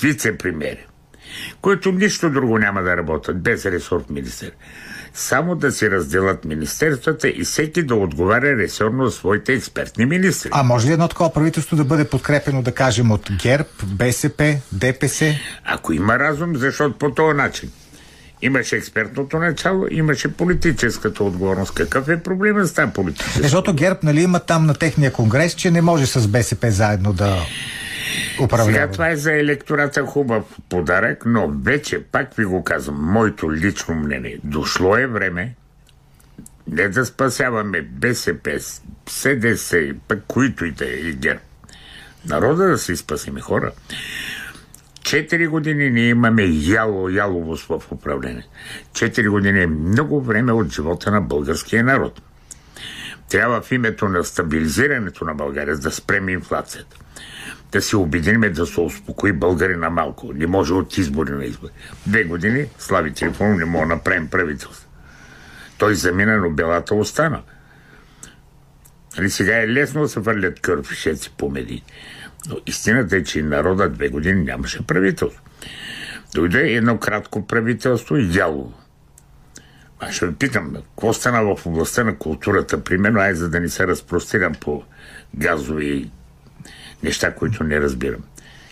[0.00, 0.86] вице-премьери,
[1.60, 4.50] които нищо друго няма да работят без ресорт министър.
[5.14, 10.50] Само да си разделят министерствата и всеки да отговаря ресорно от своите експертни министри.
[10.52, 15.34] А може ли едно такова правителство да бъде подкрепено, да кажем, от ГЕРБ, БСП, ДПС?
[15.64, 17.70] Ако има разум, защото по този начин
[18.42, 21.74] имаше експертното начало, имаше политическата отговорност.
[21.74, 23.42] Какъв е проблемът с тази политическа?
[23.42, 27.36] Защото ГЕРБ, нали, има там на техния конгрес, че не може с БСП заедно да
[28.42, 28.72] управлява.
[28.72, 33.94] Сега това е за електората хубав подарък, но вече, пак ви го казвам, моето лично
[33.94, 35.54] мнение, дошло е време
[36.70, 38.60] не да спасяваме БСП,
[39.08, 41.40] СДС, пък които и да е и ГЕРБ.
[42.26, 43.72] Народа да си спасиме хора.
[45.02, 48.46] Четири години ние имаме яло, яловост в управление.
[48.92, 52.22] Четири години е много време от живота на българския народ.
[53.30, 56.96] Трябва в името на стабилизирането на България да спрем инфлацията.
[57.72, 60.32] Да се обединиме да се успокои българина малко.
[60.32, 61.72] Не може от избори на избори.
[62.06, 64.88] Две години Слави Трифонов не мога да направим правителство.
[65.78, 67.42] Той замина, но белата остана.
[69.16, 71.84] Нали сега е лесно да се върлят кърфишеци по медии.
[72.48, 75.42] Но истината е, че народа две години нямаше правителство.
[76.34, 78.72] Дойде едно кратко правителство и дялово.
[80.00, 83.68] Аз ще ви питам, какво стана в областта на културата, примерно, ай, за да не
[83.68, 84.82] се разпростирам по
[85.36, 86.10] газови
[87.02, 88.20] неща, които не разбирам.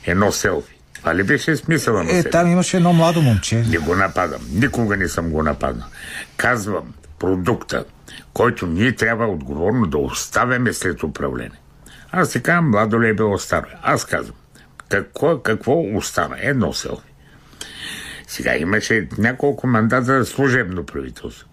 [0.04, 0.78] Едно селфи.
[0.94, 3.57] Това ли беше смисъла на Е, там имаше едно младо момче.
[3.57, 4.40] Не го нападам.
[4.52, 5.88] Никога не съм го нападнал.
[6.37, 7.85] Казвам, продукта,
[8.33, 11.61] който ние трябва отговорно да оставяме след управление.
[12.12, 13.66] Аз казвам, младо ли е било старо?
[13.82, 14.36] Аз казвам,
[14.88, 16.36] какво, какво остана?
[16.40, 17.12] Едно селфи.
[18.26, 21.48] Сега имаше няколко мандата за служебно правителство.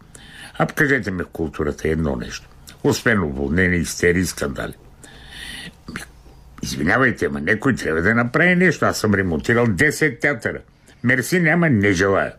[0.57, 2.47] А кажете ми в културата едно нещо.
[2.83, 4.73] Освен уволнени, истерии, скандали.
[6.63, 8.85] Извинявайте, ма някой трябва да направи нещо.
[8.85, 10.59] Аз съм ремонтирал 10 театъра.
[11.03, 12.33] Мерси няма, не желая.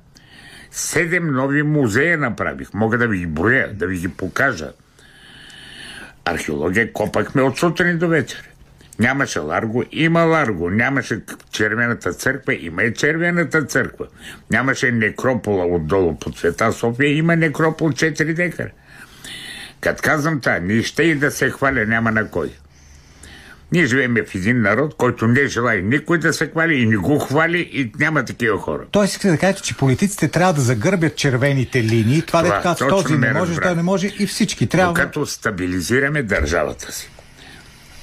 [0.71, 2.75] Седем нови музея направих.
[2.75, 4.73] Мога да ви ги броя, да ви ги покажа.
[6.29, 8.51] Археология копахме от сутрин до вечер.
[8.99, 10.71] Нямаше Ларго, има Ларго.
[10.71, 14.07] Нямаше червената църква, има и червената църква.
[14.51, 18.71] Нямаше некропола отдолу по цвета София, има некропол 4 декара.
[19.81, 22.51] Като казвам това, ще и да се хваля, няма на кой.
[23.73, 27.19] Ние живеем в един народ, който не желая никой да се хвали и не го
[27.19, 28.85] хвали и няма такива хора.
[28.91, 32.23] Тоест искате да кажете, че политиците трябва да загърбят червените линии.
[32.23, 33.63] Това, Това да казват, този не ме може, разбра.
[33.67, 34.95] той не може и всички трябва.
[34.95, 37.11] Докато стабилизираме държавата си.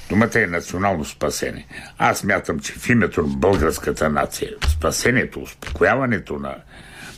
[0.08, 1.66] Думата е национално спасение.
[1.98, 6.54] Аз мятам, че в името на българската нация, спасението, успокояването на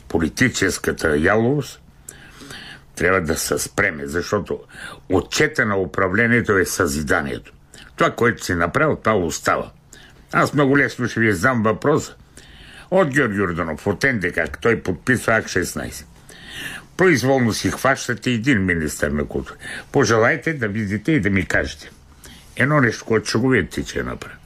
[0.07, 1.81] политическата ялост,
[2.95, 4.59] трябва да се спреме, защото
[5.09, 7.53] отчета на управлението е съзиданието.
[7.97, 9.71] Това, което си направил, това остава.
[10.31, 12.15] Аз много лесно ще ви задам въпроса.
[12.91, 16.05] От Георги Йорданов, от НДК, той подписва АК 16.
[16.97, 19.57] Произволно си хващате един министър на култура.
[19.91, 21.89] Пожелайте да видите и да ми кажете.
[22.55, 24.39] Едно нещо, което ще го видите, че е направено.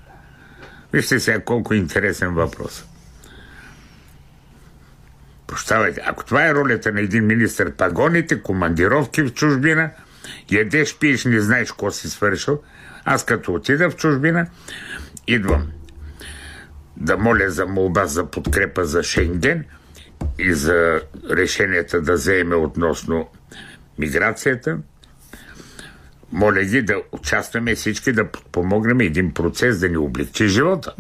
[0.93, 2.85] Вижте сега колко интересен въпрос.
[5.47, 9.89] Прощавайте, ако това е ролята на един министър, пагоните, командировки в чужбина,
[10.52, 12.62] ядеш, пиеш, не знаеш какво си свършил,
[13.06, 14.48] аз като отида в чужбина,
[15.28, 15.67] идвам
[16.98, 19.65] да моля за молба за подкрепа за Шенген
[20.39, 23.30] и за решенията да вземе относно
[24.00, 24.78] миграцията.
[26.32, 30.96] Моля ги да участваме всички, да помогнем един процес да ни облегчи живота.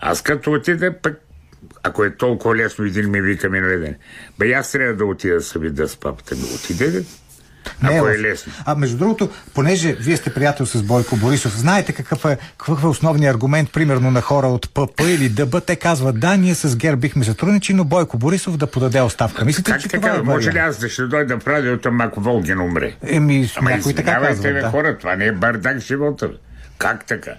[0.00, 1.20] Аз като отида, пък,
[1.82, 3.96] ако е толкова лесно, един ми вика ми наведен.
[4.38, 6.42] Бе, аз трябва да отида да се видя с папата ми.
[6.42, 7.04] Отиде
[7.84, 7.96] ли?
[7.96, 8.52] Ако е лесно.
[8.64, 12.86] А между другото, понеже вие сте приятел с Бойко Борисов, знаете какъв е, какъв е
[12.86, 16.96] основният аргумент, примерно на хора от ПП или ДБ, те казват, да, ние с ГЕРБ
[16.96, 19.44] бихме сътрудничи, но Бойко Борисов да подаде оставка.
[19.44, 20.08] Мислите, Как че така?
[20.08, 22.94] това е Може ли аз да ще дойда в радиото, ако Волгин умре?
[23.06, 24.70] Еми, Ама някой така казва, да.
[24.70, 26.30] хора, това не е бардак живота.
[26.78, 27.32] Как така?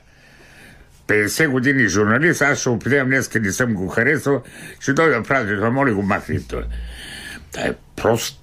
[1.07, 4.43] 50 години журналист, аз ще опитам днеска, не съм го харесал,
[4.79, 6.63] ще дойда в радиото, моля го махни това.
[7.51, 8.37] Това е просто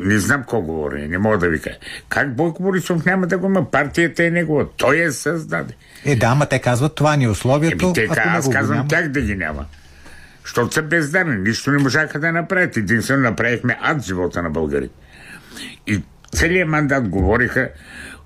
[0.00, 1.76] не знам какво говори, не мога да ви кажа.
[2.08, 3.70] Как Бойко Борисов няма да го има?
[3.70, 4.66] Партията е негова.
[4.76, 5.74] Той е създаде.
[6.04, 7.84] Е, да, ама те казват, това ни е условието.
[7.84, 8.88] Еми, те, ако аз казвам няма.
[8.88, 9.64] тях да ги няма.
[10.44, 11.36] Защото са бездарни.
[11.36, 12.76] Нищо не можаха да направят.
[12.76, 14.94] Единствено направихме ад в живота на българите.
[15.86, 16.02] И
[16.34, 17.68] целият мандат говориха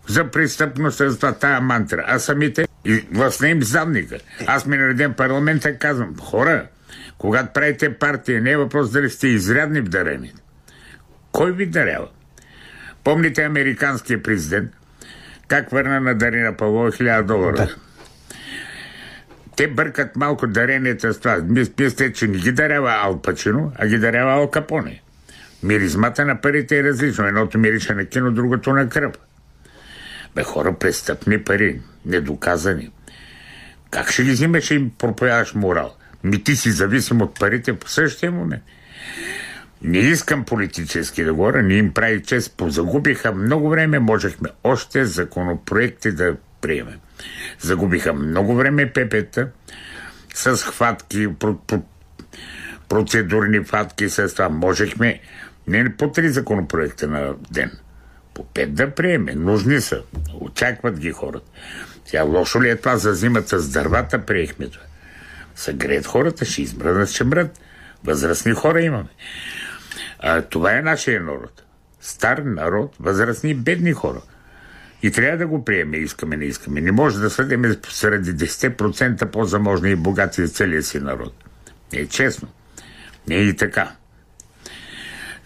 [0.06, 2.04] за престъпността, за това тая мантра.
[2.06, 4.18] А самите и властта им задника.
[4.46, 6.66] Аз ми нареден парламента казвам, хора,
[7.18, 10.42] когато правите партия, не е въпрос дали сте изрядни в дарените.
[11.32, 12.08] Кой ви дарява?
[13.04, 14.70] Помните американския президент,
[15.48, 17.56] как върна на Дарина Павлова 1000 долара?
[17.56, 17.74] Да.
[19.56, 21.38] Те бъркат малко даренията с това.
[21.38, 25.02] Мис- Мислят, че не ги дарява Ал Пачино, а ги дарява Ал Капоне.
[25.62, 27.26] Миризмата на парите е различно.
[27.26, 29.12] Едното мирише на кино, другото на кръв.
[30.34, 32.90] Бе, хора, престъпни пари, недоказани.
[33.90, 35.94] Как ще ги взимаш и им проповядаш морал?
[36.24, 38.62] Ми ти си зависим от парите по същия момент.
[39.82, 42.56] Не искам политически да говоря, не им прави чест.
[42.56, 46.98] Позагубиха много време, можехме още законопроекти да приемем.
[47.60, 49.48] Загубиха много време ПП-та
[50.34, 51.82] с хватки, про, про,
[52.88, 54.48] процедурни хватки с това.
[54.48, 55.20] Можехме
[55.66, 57.70] не по три законопроекта на ден,
[58.34, 59.34] по пет да приеме.
[59.34, 60.02] Нужни са.
[60.40, 61.50] Очакват ги хората.
[62.04, 64.18] Сега лошо ли е това за зимата с дървата?
[64.18, 64.84] Приехме това.
[65.54, 67.60] Са греят хората, ще избранат, ще мрат.
[68.04, 69.08] Възрастни хора имаме.
[70.18, 71.62] А, това е нашия народ.
[72.00, 74.20] Стар народ, възрастни, бедни хора.
[75.02, 76.80] И трябва да го приеме, искаме, не искаме.
[76.80, 81.34] Не може да съдим среди 10% по-заможни и богати за целия си народ.
[81.92, 82.48] Не е честно.
[83.28, 83.92] Не е и така.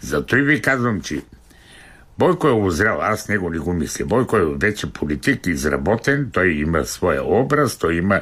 [0.01, 1.21] Зато и ви казвам, че
[2.17, 4.05] Бойко е озрял, аз него не го мисля.
[4.05, 8.21] Бойко е вече политик, изработен, той има своя образ, той има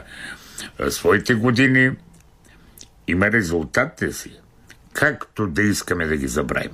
[0.89, 1.91] своите години,
[3.07, 4.39] има резултатите си.
[4.93, 6.71] Както да искаме да ги забравим.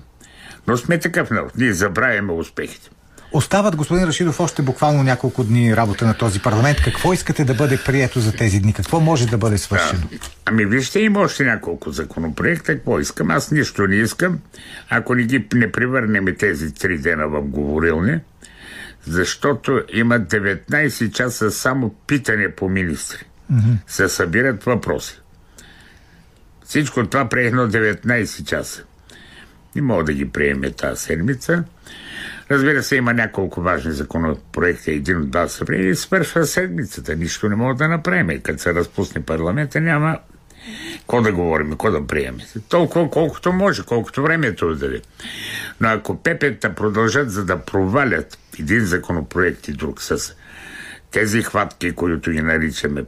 [0.67, 1.51] Но сме такъв народ.
[1.57, 2.89] Ние забравяме успехите.
[3.31, 6.77] Остават, господин Рашидов, още буквално няколко дни работа на този парламент.
[6.83, 8.73] Какво искате да бъде прието за тези дни?
[8.73, 10.01] Какво може да бъде свършено?
[10.45, 12.75] Ами вижте, има още няколко законопроекта.
[12.75, 13.31] Какво искам?
[13.31, 14.39] Аз нищо не искам.
[14.89, 18.19] Ако не ги не превърнем тези три дена в говорилни,
[19.07, 23.25] защото има 19 часа само питане по министри.
[23.53, 23.77] Mm-hmm.
[23.87, 25.21] Се събират въпроси.
[26.67, 28.83] Всичко това приехно 19 часа.
[29.75, 31.63] Не мога да ги приеме тази седмица.
[32.51, 34.91] Разбира се, има няколко важни законопроекти.
[34.91, 37.15] Един от два са приели свършва седмицата.
[37.15, 38.41] Нищо не мога да направим.
[38.41, 40.19] Като се разпусне парламента, няма
[40.99, 42.41] Какво да говорим, какво да приемем?
[42.69, 45.01] Толкова, колкото може, колкото времето да даде.
[45.81, 50.35] Но ако пепета продължат за да провалят един законопроект и друг с
[51.11, 53.03] тези хватки, които ги наричаме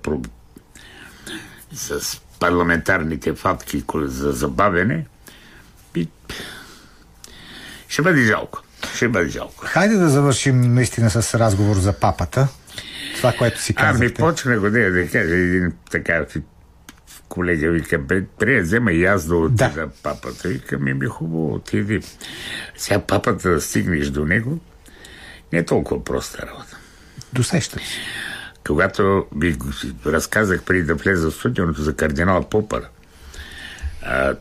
[1.74, 5.06] с парламентарните фатки за забавене,
[5.96, 6.08] и...
[7.88, 8.62] ще бъде жалко.
[8.96, 9.66] Ще бъде жалко.
[9.66, 12.48] Хайде да завършим наистина с разговор за папата.
[13.16, 14.06] Това, което си казахте.
[14.06, 16.26] Ами почна го да, да кажа един така
[17.30, 18.02] колега вика,
[18.40, 19.90] прия взема и аз да отида да.
[20.04, 20.48] папата.
[20.48, 22.02] Вика, ми ми хубаво, отиди.
[22.78, 24.60] Сега папата да стигнеш до него,
[25.54, 26.78] не е толкова проста работа.
[27.34, 27.96] Досещам се.
[28.70, 29.56] Когато ви
[30.06, 32.84] разказах преди да влеза в студионото за кардинал Попър,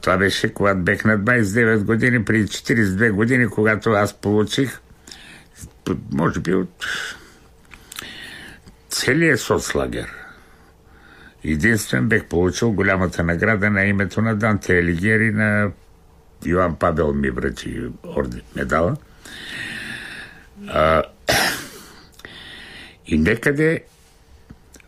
[0.01, 4.81] това беше когато бех на 29 години, преди 42 години, когато аз получих,
[6.13, 6.87] може би от
[8.91, 10.15] целият соцлагер.
[11.45, 15.71] Единствен бех получил голямата награда на името на Данте Елигери на
[16.47, 18.97] Йоан Павел ми връчи орден, медала.
[20.67, 21.03] А,
[23.07, 23.85] и некъде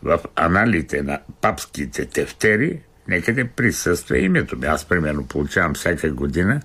[0.03, 4.65] в аналите на папските тефтери некъде присъства името ми.
[4.67, 6.61] Аз, примерно, получавам всяка година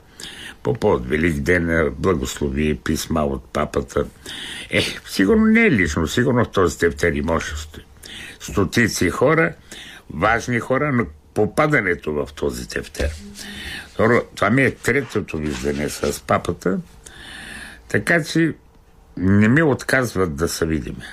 [0.62, 4.06] по повод Велик ден благослови писма от папата.
[4.70, 7.46] Е, сигурно не е лично, сигурно в този тефтер може
[8.40, 9.54] стотици хора,
[10.14, 13.10] важни хора, но попадането в този тефтер.
[14.34, 16.78] Това ми е третото виждане с папата,
[17.88, 18.54] така че
[19.16, 21.04] не ми отказват да се видиме.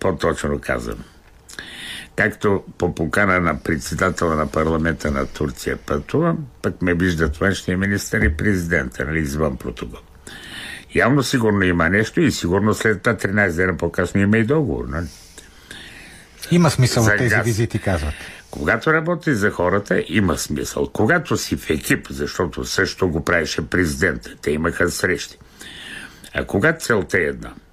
[0.00, 1.04] По-точно казвам.
[2.18, 8.20] Както по покана на председателя на парламента на Турция пътувам, пък ме виждат външния министър
[8.20, 10.00] и президента, нали, извън протокол.
[10.94, 14.84] Явно сигурно има нещо и сигурно след това 13 дена по-късно има и договор.
[14.88, 15.06] Нали?
[16.50, 17.44] Има смисъл от тези газ.
[17.44, 18.14] визити, казват.
[18.50, 20.90] Когато работи за хората, има смисъл.
[20.92, 25.38] Когато си в екип, защото също го правеше президента, те имаха срещи.
[26.34, 27.54] А когато целта е една–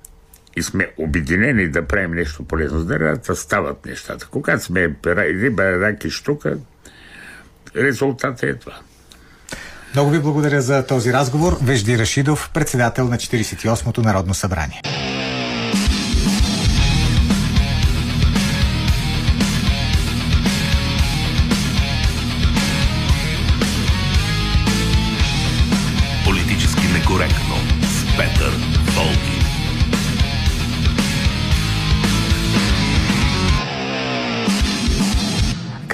[0.55, 4.27] и сме обединени да правим нещо полезно за държавата, стават нещата.
[4.31, 6.57] Когато сме риба, рак и штука,
[7.75, 8.75] резултатът е това.
[9.93, 11.57] Много ви благодаря за този разговор.
[11.61, 14.81] Вежди Рашидов, председател на 48-то Народно събрание.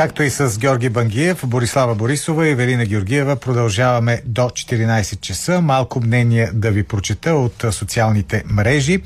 [0.01, 5.61] Както и с Георги Бангиев, Борислава Борисова и Велина Георгиева продължаваме до 14 часа.
[5.61, 9.01] Малко мнение да ви прочета от социалните мрежи.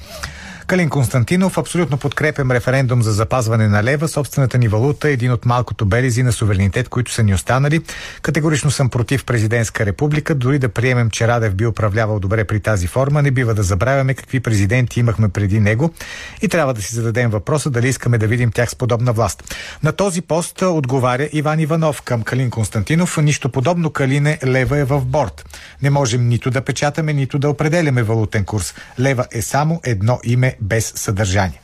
[0.68, 4.08] Калин Константинов, абсолютно подкрепям референдум за запазване на лева.
[4.08, 7.82] Собствената ни валута един от малкото белези на суверенитет, които са ни останали.
[8.22, 10.36] Категорично съм против президентска република.
[10.36, 14.14] Дори да приемем, че Радев би управлявал добре при тази форма, не бива да забравяме
[14.14, 15.94] какви президенти имахме преди него
[16.42, 19.56] и трябва да си зададем въпроса дали искаме да видим тях с подобна власт.
[19.84, 23.18] На този пост отговаря Иван Иванов към Калин Константинов.
[23.18, 25.46] Нищо подобно Калине лева е в борт.
[25.82, 28.74] Не можем нито да печатаме, нито да определяме валутен курс.
[29.00, 31.62] Лева е само едно име без съдържание.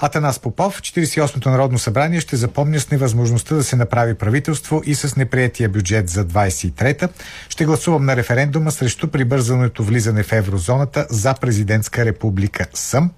[0.00, 5.16] Атанас Попов, 48-то Народно събрание ще запомня с невъзможността да се направи правителство и с
[5.16, 7.08] неприятия бюджет за 23-та.
[7.48, 13.10] Ще гласувам на референдума срещу прибързаното влизане в еврозоната за президентска република съм.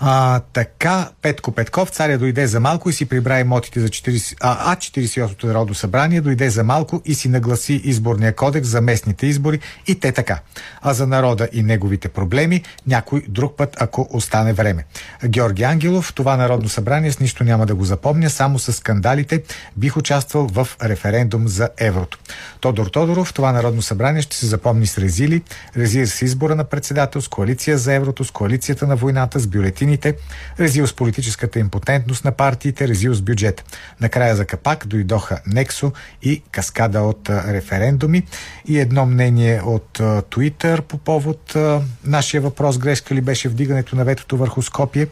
[0.00, 4.72] А, така, Петко Петков, царя дойде за малко и си прибра имотите за 40, а,
[4.72, 9.60] а 48-то Народно събрание, дойде за малко и си нагласи изборния кодекс за местните избори
[9.86, 10.40] и те така.
[10.82, 14.84] А за народа и неговите проблеми някой друг път, ако остане време.
[15.24, 19.42] Георги Ангелов, това Народно събрание с нищо няма да го запомня, само с скандалите
[19.76, 22.18] бих участвал в референдум за еврото.
[22.66, 25.42] Тодор Тодоров, това Народно събрание ще се запомни с резили,
[25.76, 29.86] резили с избора на председател, с коалиция за еврото, с коалицията на войната, с бюлетини
[29.86, 30.16] общините,
[30.60, 33.64] резил с политическата импотентност на партиите, резил с бюджет.
[34.00, 35.92] Накрая за капак дойдоха Нексо
[36.22, 38.22] и каскада от референдуми
[38.68, 40.00] и едно мнение от
[40.30, 41.56] Туитър по повод
[42.04, 45.06] нашия въпрос грешка ли беше вдигането на ветото върху Скопие.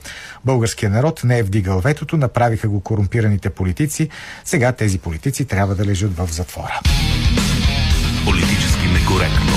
[0.44, 4.09] Българският народ не е вдигал ветото, направиха го корумпираните политици.
[4.44, 6.80] Сега тези политици трябва да лежат в затвора.
[8.26, 9.54] Политически некоректно.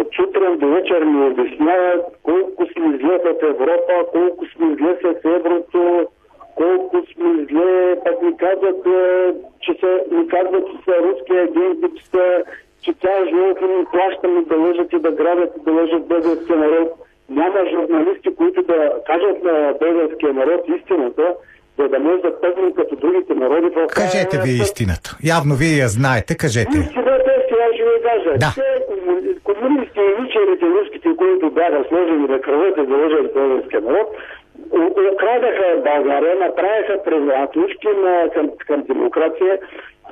[0.00, 5.24] от сутрин до вечер ни обясняват колко сме зле в Европа, колко сме зле с
[5.24, 6.08] еврото,
[6.54, 11.86] колко сме зле, пък ни казват, е, че са, ни казват, че са руски агенти,
[11.96, 12.24] че, са,
[12.82, 16.88] че цял живот ни плащаме да лъжат и да грабят и да лъжат българския народ.
[17.28, 21.34] Няма журналисти, които да кажат на българския народ истината,
[21.78, 25.16] за да може да тръгнем като другите народи в Кажете ви истината.
[25.24, 26.78] Явно вие я знаете, кажете.
[26.78, 28.30] Истината сега ще ви кажа.
[28.44, 28.50] Да.
[28.60, 33.80] Те комуни- комунисти и личерите руските, които бяха сложени да кръват и да лъжат българския
[33.80, 34.08] народ,
[35.14, 39.52] украдаха България, направиха превратушки на, към, към демокрация,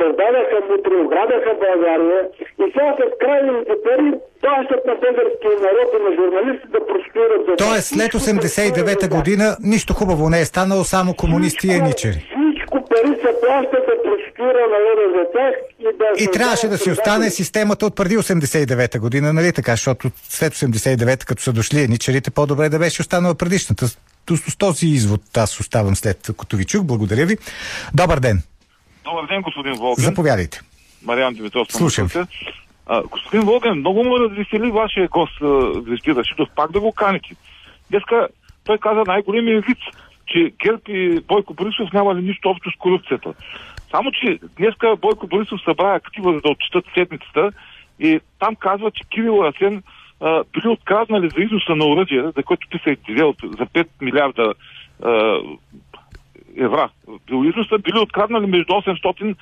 [0.01, 2.21] създадаха мутри, оградаха България
[2.63, 4.11] и сега с крайните пари
[4.43, 9.93] плащат на българския народ и на журналисти да простират за Тоест, след 89-та година нищо
[9.95, 12.19] хубаво не е станало, само комунисти и еничери.
[12.35, 13.97] Всичко пари се плащат да
[14.41, 16.25] простира народа за тях и да...
[16.25, 19.73] И трябваше да си остане системата от преди 89-та година, нали така?
[19.73, 23.89] Защото след 89-та, като са дошли еничерите, по-добре да беше останала предишната.
[23.89, 23.99] С,
[24.37, 26.85] с този извод аз оставам след като ви чух.
[26.85, 27.37] Благодаря ви.
[27.95, 28.43] Добър ден.
[29.05, 30.05] Добър ден, господин Волгин.
[30.05, 30.61] Заповядайте.
[31.05, 31.67] Мариан Димитров.
[31.71, 32.27] Слушам на пътя.
[32.87, 35.39] А, господин Волгин, много му развесели вашия гост
[35.87, 36.49] Звезди Рашидов.
[36.57, 37.29] Пак да го каните.
[37.91, 38.29] Днеска
[38.65, 39.79] той каза най-големия вид,
[40.27, 43.35] че Герб и Бойко Борисов нямали нищо общо с корупцията.
[43.91, 47.53] Само, че днеска Бойко Борисов събра актива за да отчитат седмицата
[48.01, 49.83] и там казва, че Кирил Асен
[50.21, 52.97] а, били откраднали за износа на оръжие, за което ти се е
[53.43, 54.55] за 5 милиарда
[55.05, 55.39] а,
[56.57, 56.89] евра.
[57.27, 59.35] Биоизноса били откраднали между 800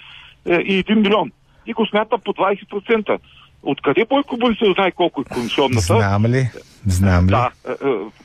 [0.46, 1.32] е, и 1 милион.
[1.66, 3.18] И го смята по 20%.
[3.62, 5.80] Откъде Бойко Борисов знае колко е комисионната?
[5.80, 6.51] Знам ли?
[6.86, 7.30] Знам ли?
[7.30, 7.76] Да, е, е,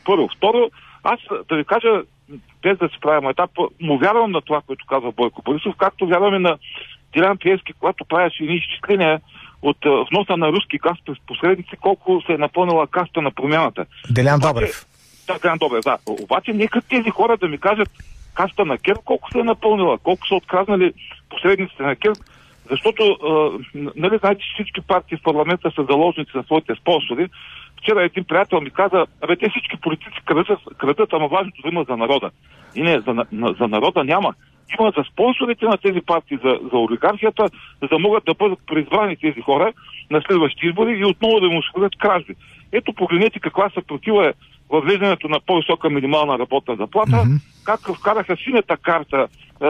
[0.06, 0.30] първо.
[0.38, 0.70] Второ,
[1.04, 1.20] аз
[1.50, 2.02] да ви кажа,
[2.64, 3.52] без да се правим етап,
[3.82, 6.58] му вярвам на това, което казва Бойко Борисов, както вярваме на
[7.14, 9.22] Дилян Пиевски, когато правеше едни изчисления
[9.62, 9.78] от
[10.12, 13.86] вноса на руски газ през посредници, колко се е напълнила каста на промяната.
[14.10, 14.86] Делян Добрев.
[15.28, 15.98] Да, Делян Добрев, да.
[16.06, 17.90] Обаче нека тези хора да ми кажат
[18.34, 20.94] каста на Кер колко се е напълнила, колко са откраднали
[21.30, 22.14] посредниците на Кер,
[22.70, 23.52] защото, а,
[23.96, 27.30] нали знаете, всички партии в парламента са заложници на своите спонсори.
[27.84, 31.86] Вчера един приятел ми каза, абе те всички политици крадат, крадат ама важното да има
[31.90, 32.30] за народа.
[32.76, 34.34] И не, за, на- за народа няма.
[34.80, 37.46] Има за спонсорите на тези партии, за, за олигархията,
[37.82, 39.74] за да могат да бъдат преизбрани тези хора
[40.12, 42.36] на следващи избори и отново да им осигурят кражби.
[42.72, 44.34] Ето погледнете каква съпротива е
[44.70, 47.40] въвеждането на по-висока минимална работна заплата, mm-hmm.
[47.64, 49.28] как вкараха синята карта
[49.62, 49.66] е,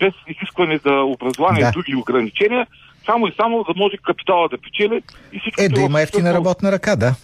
[0.00, 1.68] без изискване за образование Да.
[1.68, 2.66] и други ограничения,
[3.06, 5.02] само и само да може капитала да печели
[5.32, 7.14] и Е, да има ефтина работна ръка, да.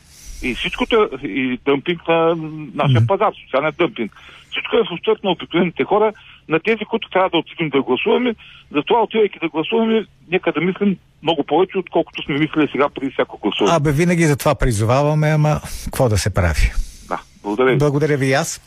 [0.43, 2.37] И всичкото е и дъмпинг на
[2.75, 3.07] нашия mm-hmm.
[3.07, 4.13] пазар, социален дъмпинг.
[4.51, 6.13] Всичко е в ущърп на обикновените хора,
[6.49, 8.35] на тези, които трябва да отидем да гласуваме.
[8.73, 13.39] Затова, отивайки да гласуваме, нека да мислим много повече, отколкото сме мислили сега преди всяко
[13.39, 13.77] гласуване.
[13.77, 16.73] Абе, винаги за това призоваваме, ама какво да се прави?
[17.09, 17.79] Да, благодаря ви.
[17.79, 18.61] Благодаря ви и аз.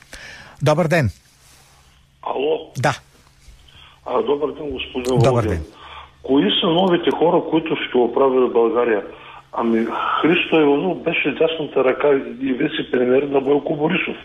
[0.61, 1.09] Добър ден.
[2.21, 2.99] Ало, Да.
[4.05, 5.63] а, добър ден, господин Добър ден.
[6.23, 9.03] Кои са новите хора, които ще оправят България?
[9.53, 9.87] Ами,
[10.21, 12.07] Христо Иванов беше дясната ръка
[12.41, 14.15] и вице-премьер на Бойко Борисов.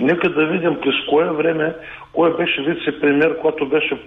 [0.00, 1.74] Нека да видим през кое време,
[2.12, 3.98] кой беше вице-премьер, когато беше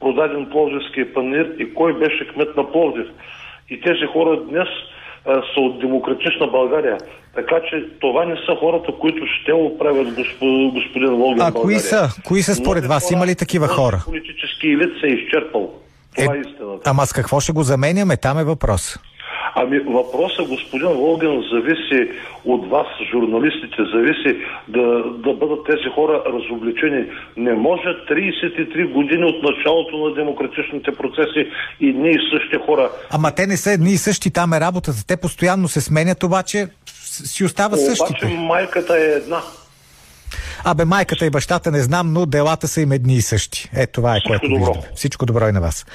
[0.00, 3.06] продаден Пловдивския панир и кой беше кмет на Пловдив.
[3.70, 4.68] И тези хора днес
[5.26, 6.98] а, са от демократична България.
[7.34, 12.08] Така че това не са хората, които ще оправят госпо- господин Волгин А кои са?
[12.26, 13.10] Кои са според вас?
[13.10, 14.02] Има ли такива хора?
[14.04, 15.72] Политически елит се е изчерпал.
[16.16, 16.90] Това е, истината.
[16.90, 18.16] Ама с какво ще го заменяме?
[18.16, 18.98] Там е въпрос.
[19.54, 22.10] Ами въпросът, господин Волгин, зависи
[22.44, 24.32] от вас, журналистите, зависи
[24.68, 24.82] да,
[25.24, 27.04] да бъдат тези хора разобличени.
[27.36, 31.50] Не може 33 години от началото на демократичните процеси
[31.80, 32.90] и ние и същи хора.
[33.10, 35.06] Ама те не са едни и същи, там е работата.
[35.06, 36.66] Те постоянно се сменят, обаче
[37.24, 38.26] си остава Обаче същите.
[38.28, 39.40] майката е една.
[40.64, 43.70] Абе, майката и бащата не знам, но делата са им едни и същи.
[43.76, 44.58] Е, това е Всичко което добро.
[44.58, 44.94] виждаме.
[44.94, 45.86] Всичко добро и на вас.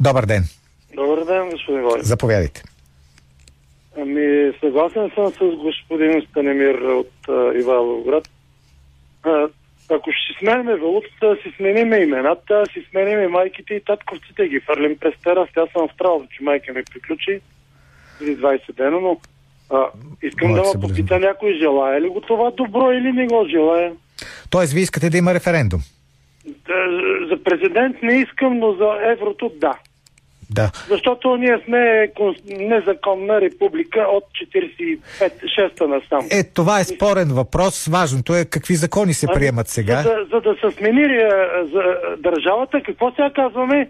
[0.00, 0.44] Добър ден.
[0.94, 2.02] Добър ден, господин Войн.
[2.02, 2.62] Заповядайте.
[4.00, 8.28] Ами, съгласен съм с господин Станемир от а, Ивайловград.
[9.22, 9.48] А,
[9.90, 15.14] ако ще сменяме валутата, си смениме имената, си смениме майките и татковците, ги фърлим през
[15.24, 15.48] терас.
[15.56, 17.40] Аз съм в траур, че майка ми приключи
[18.18, 19.20] преди 20 дена, но
[19.70, 19.84] а,
[20.22, 23.92] искам Моят да ме попита някой, желая ли го това добро или не го желая.
[24.50, 25.80] Тоест, вие искате да има референдум?
[26.46, 26.74] Да,
[27.30, 29.78] за президент не искам, но за еврото да.
[30.50, 30.70] Да.
[30.88, 31.78] Защото ние сме
[32.16, 32.36] кон-
[32.68, 36.26] незаконна република от 45-6-та насам.
[36.30, 37.86] Е, това е спорен въпрос.
[37.86, 39.96] Важното е какви закони се Ами, приемат сега.
[39.96, 41.28] За, да- за да се смени е,
[41.64, 41.82] за
[42.18, 43.88] държавата, какво сега казваме?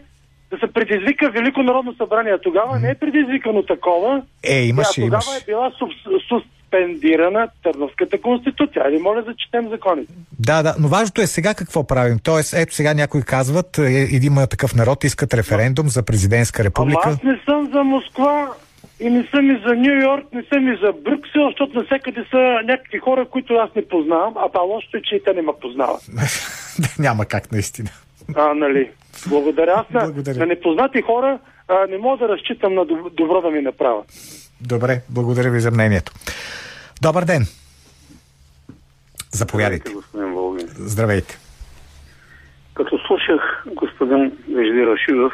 [0.51, 2.39] Да се предизвика Велико народно събрание.
[2.43, 4.23] Тогава не е предизвикано такова.
[4.43, 5.43] Е, имаше, а тогава имаше.
[5.43, 5.73] е била
[6.29, 8.83] суспендирана Търновската конституция.
[8.85, 10.13] Айде, моля да четем законите.
[10.39, 12.19] Да, да, но важното е сега какво правим.
[12.23, 17.09] Тоест, ето сега някои казват, е, има такъв народ, искат референдум за президентска Ама република.
[17.09, 18.49] аз не съм за Москва
[19.01, 22.61] и не съм и за Нью Йорк, не съм и за Брюксел, защото навсякъде са
[22.65, 25.53] някакви хора, които аз не познавам, а па лошото е, че и те не ме
[25.61, 26.03] познават.
[26.99, 27.91] Няма как наистина.
[28.37, 28.91] А, нали?
[29.27, 29.73] Благодаря.
[29.73, 30.39] Аз на, Благодаря.
[30.39, 31.39] на непознати хора
[31.69, 34.07] а, не мога да разчитам на доб- добро да ми направят.
[34.61, 36.13] Добре, благодаря ви за мнението.
[37.03, 37.47] Добър ден.
[39.33, 39.93] Заповядайте.
[39.93, 40.69] господин Волгин.
[40.71, 41.39] Здравейте.
[42.75, 45.33] Като слушах господин Вежди Рашидов,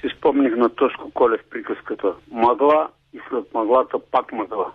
[0.00, 2.08] си спомних на Тошко Колев приказката.
[2.30, 4.66] Мъгла и след мъглата пак мъгла.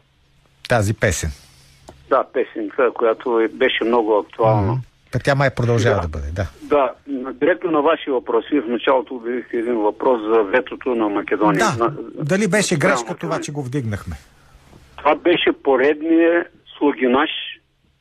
[0.70, 1.32] Тази песен.
[2.10, 4.82] Да, песенка, която е, беше много актуална.
[5.12, 6.02] Та тя май продължава Да.
[6.02, 6.48] да бъде, да.
[6.62, 6.94] Да,
[7.34, 8.46] директно на вашия въпрос.
[8.52, 11.66] Вие в началото обявихте един въпрос за ветото на Македония.
[11.78, 11.94] Да, На-
[12.24, 14.16] дали беше грешка това, че го вдигнахме?
[14.98, 16.48] Това беше поредният
[16.78, 17.30] слугинаш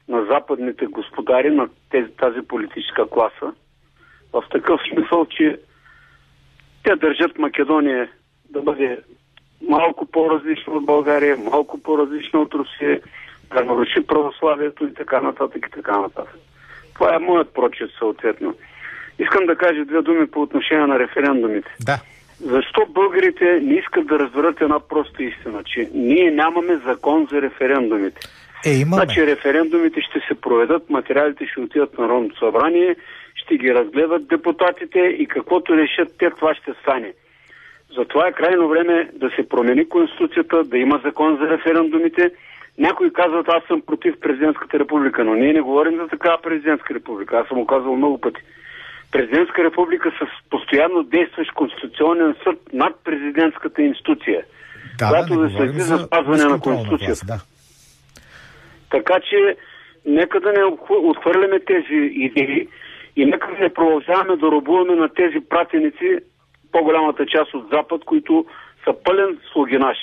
[0.08, 3.52] на западните господари на тези, тази политическа класа.
[4.32, 5.58] В такъв смисъл, че
[6.82, 8.08] те държат Македония
[8.50, 8.98] да бъде
[9.68, 13.00] малко по-различна от България, малко по-различна от Русия,
[13.54, 16.34] да наруши православието и така нататък и така нататък.
[17.00, 18.54] Това е моят прочет съответно.
[19.18, 21.70] Искам да кажа две думи по отношение на референдумите.
[21.80, 21.98] Да.
[22.40, 28.20] Защо българите не искат да разберат една проста истина, че ние нямаме закон за референдумите.
[28.66, 29.02] Е, имаме.
[29.02, 32.96] Значи референдумите ще се проведат, материалите ще отидат на Народното събрание,
[33.34, 37.12] ще ги разгледат депутатите и каквото решат те, това ще стане.
[37.96, 42.30] Затова е крайно време да се промени Конституцията, да има закон за референдумите.
[42.78, 47.38] Някои казват, аз съм против президентската република, но ние не говорим за такава президентска република.
[47.38, 48.40] Аз съм го казвал много пъти.
[49.12, 54.44] Президентска република с постоянно действащ конституционен съд над президентската институция,
[54.98, 57.26] Да, която да говорим следи за спазване на Конституцията.
[57.26, 57.38] Да.
[58.90, 59.56] Така че
[60.06, 62.68] нека да не отхв- отхвърляме тези идеи
[63.16, 66.18] и нека да не продължаваме да робуваме на тези пратеници,
[66.72, 68.46] по-голямата част от Запад, които
[68.84, 69.98] са пълен слугинаш.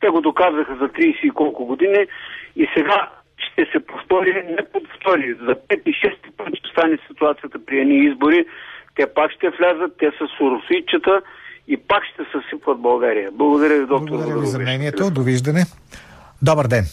[0.00, 2.06] Те го доказаха за 30 и колко години
[2.56, 7.58] и сега ще се повтори, не повтори, за 5 и 6 път ще стане ситуацията
[7.66, 8.44] при едни избори.
[8.96, 11.22] Те пак ще влязат, те са суросичета
[11.68, 13.30] и пак ще съсипват България.
[13.32, 14.08] Благодаря ви, доктор.
[14.08, 15.10] Благодаря ви за мнението.
[15.10, 15.64] Довиждане.
[16.42, 16.84] Добър ден.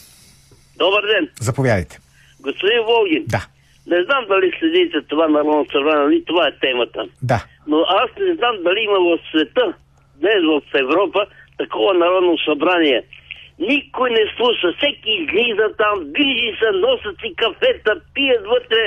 [0.78, 2.00] Добър ден, Заповядайте.
[2.42, 3.26] господин Волгин.
[3.28, 3.48] Да.
[3.88, 7.06] Не знам дали следите това Народно събрание, нали това е темата.
[7.22, 7.46] Да.
[7.68, 9.74] Но аз не знам дали има в света,
[10.20, 11.26] днес в Европа,
[11.58, 13.04] такова Народно събрание.
[13.60, 18.84] Никой не слуша, всеки излиза там, движи се, носят си кафета, пият вътре.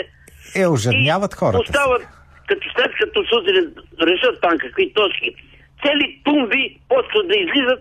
[0.57, 1.63] Е, ожадняват и хората.
[1.63, 2.03] Остават,
[2.47, 5.35] като след като сутрин решат там какви точки.
[5.83, 7.81] Цели тумби почват да излизат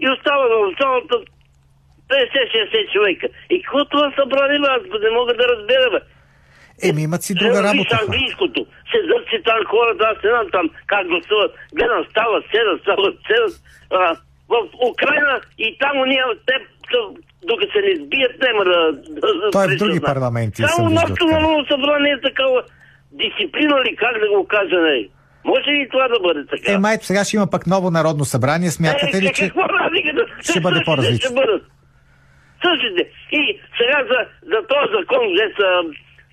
[0.00, 1.14] и остават в залата
[2.10, 3.26] 50-60 човека.
[3.50, 6.00] И какво това събрание, аз не мога да разбера, бе.
[6.82, 7.96] Еми, имат си друга Виж работа.
[7.96, 8.04] хората.
[8.04, 8.60] английското.
[9.30, 11.50] Си там хората, аз не знам там как гласуват.
[11.74, 13.54] Гледам, стават, седат, стават, седат.
[13.92, 14.16] А,
[14.48, 14.54] в
[14.90, 16.54] Украина и там уния, те,
[16.90, 17.12] са-
[17.44, 18.76] докато се не сбият, няма да...
[19.52, 22.62] Той е в други парламенти Само нашето народно събрание е такава
[23.12, 25.08] дисциплина ли, как да го кажа, не?
[25.44, 26.72] Може ли това да бъде така?
[26.72, 28.70] Е, май сега ще има пък ново народно събрание.
[28.70, 29.44] Смятате Е, ли, че...
[29.44, 30.22] какво разликата?
[30.42, 31.26] ще бъде по-различно?
[31.26, 31.62] Ще бъдат.
[32.64, 33.02] Същите.
[33.32, 33.40] И
[33.78, 35.22] сега за, за този закон,
[35.60, 35.68] за,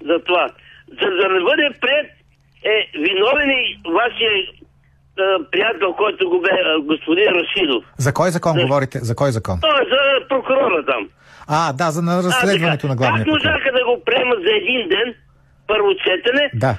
[0.01, 0.49] за, за това,
[1.01, 2.05] за да не бъде пред,
[2.65, 4.43] е виновен и вашия е,
[5.51, 7.83] приятел, който го бе, е, господин Рашидов.
[7.97, 8.61] За кой закон Да.
[8.61, 8.99] говорите?
[8.99, 9.59] За кой закон?
[9.61, 11.09] Той е за прокурора там.
[11.47, 13.49] А, да, за на разследването А, на главния Как прокурор.
[13.49, 15.13] можаха да го приемат за един ден,
[15.67, 16.77] първо четене, Да.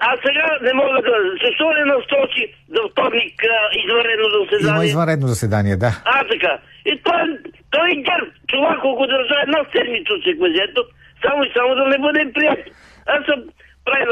[0.00, 1.14] а сега не мога да...
[1.44, 3.34] Защо не насточи за вторник
[3.82, 4.74] извънредно заседание?
[4.76, 5.90] Има извънредно заседание, да.
[6.04, 6.58] А, така.
[6.86, 7.20] И той,
[7.70, 8.28] той е герб.
[8.46, 10.80] Това го държа една седмица от секвазето,
[11.22, 12.58] само и само да не бъде прият.
[13.06, 13.44] Аз съм
[13.84, 14.06] правил...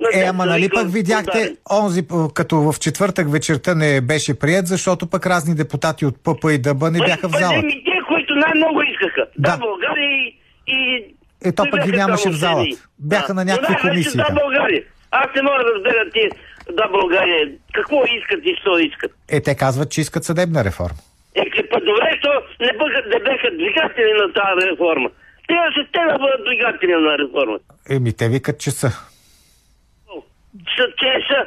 [0.00, 2.02] на Е, ама да нали пък видяхте, онзи,
[2.34, 6.82] като в четвъртък вечерта не беше прият, защото пък разни депутати от ПП и ДБ
[6.90, 7.66] не бяха в залата.
[7.66, 9.26] Ми, те, които най-много искаха.
[9.38, 9.50] Да.
[9.50, 10.38] Да, България и...
[10.66, 11.04] и
[11.44, 12.62] Е, то пък ги бяха нямаше в залата.
[12.62, 12.76] седи.
[12.98, 14.32] Бяха на Но някакви комисии Да.
[14.42, 14.82] България.
[15.10, 16.28] Аз не мога да разбера ти
[16.72, 17.48] да България.
[17.72, 19.12] Какво искат и що искат.
[19.30, 20.98] Е, те казват, че искат съдебна реформа.
[21.34, 22.30] Е, па добре, що
[22.60, 25.08] не, бъха, не беха двигатели на тази реформа.
[25.48, 27.58] Трябваше те да бъдат двигатели на реформа.
[27.90, 28.88] Еми, те викат, че са.
[28.88, 31.40] Са, че са.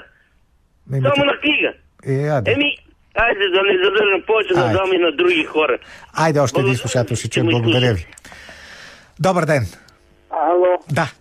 [0.94, 1.74] Еми, Само те- на книга.
[2.06, 2.52] Е, аде.
[2.52, 2.78] Еми,
[3.16, 5.78] айде да не задържам повече да дам и на други хора.
[6.14, 7.48] Айде, още един слушател ще чуем.
[7.48, 8.06] Благодаря ви.
[9.20, 9.64] Добър ден.
[10.32, 11.12] Ало, Да,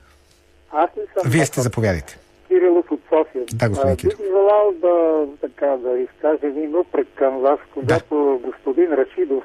[0.72, 1.30] аз не съм.
[1.30, 2.18] вие сте заповядайте.
[2.48, 3.44] Кирилов от София.
[3.52, 4.18] Да, господин А, Киров.
[4.18, 4.94] Бих желал да,
[5.40, 9.44] така, да изкажа един упрек към вас, когато господин Рашидов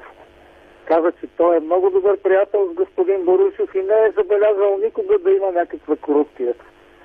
[0.84, 5.18] каза, че той е много добър приятел с господин Борисов и не е забелязал никога
[5.18, 6.54] да има някаква корупция.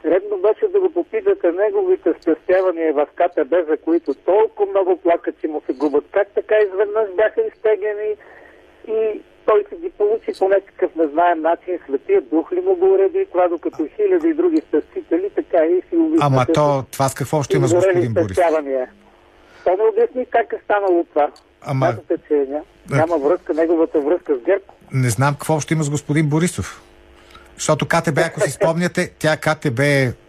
[0.06, 5.48] Редно беше да го попитате неговите спестявания в КТБ, за които толкова много плака, че
[5.48, 6.04] му се губят.
[6.12, 8.16] Как така изведнъж бяха изтегени
[8.88, 11.80] и той се ги получи по някакъв незнаем начин.
[11.86, 16.26] Светия дух ли му го уреди това, докато хиляди други спестители, така и си увиждате.
[16.26, 18.32] Ама то, това с какво ще има с господин Борисов?
[18.32, 18.90] спестявания.
[19.64, 21.32] То не обясни как е станало това.
[21.62, 22.62] Ама- Смятате, че ня...
[22.90, 24.64] няма връзка, неговата връзка с ГЕРБ.
[24.94, 26.82] Не знам какво ще има с господин Борисов.
[27.56, 29.80] Защото КТБ, ако си спомняте, тя КТБ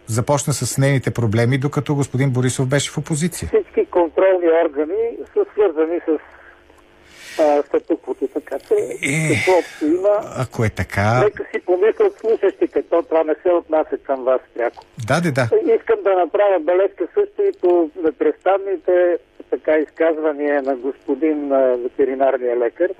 [0.07, 3.49] започна с нейните проблеми, докато господин Борисов беше в опозиция.
[3.49, 4.95] Всички контролни органи
[5.35, 6.19] са свързани с
[7.67, 9.35] статуквото, така че Е.
[9.35, 10.21] какво общо има.
[10.37, 11.21] Ако е така...
[11.25, 14.85] Нека си помислят слушащите, то това не се отнася към вас пряко.
[15.07, 15.49] Да, да, да.
[15.81, 19.19] Искам да направя бележка също и по непрестанните
[19.51, 22.91] така изказвания на господин а, ветеринарния лекар.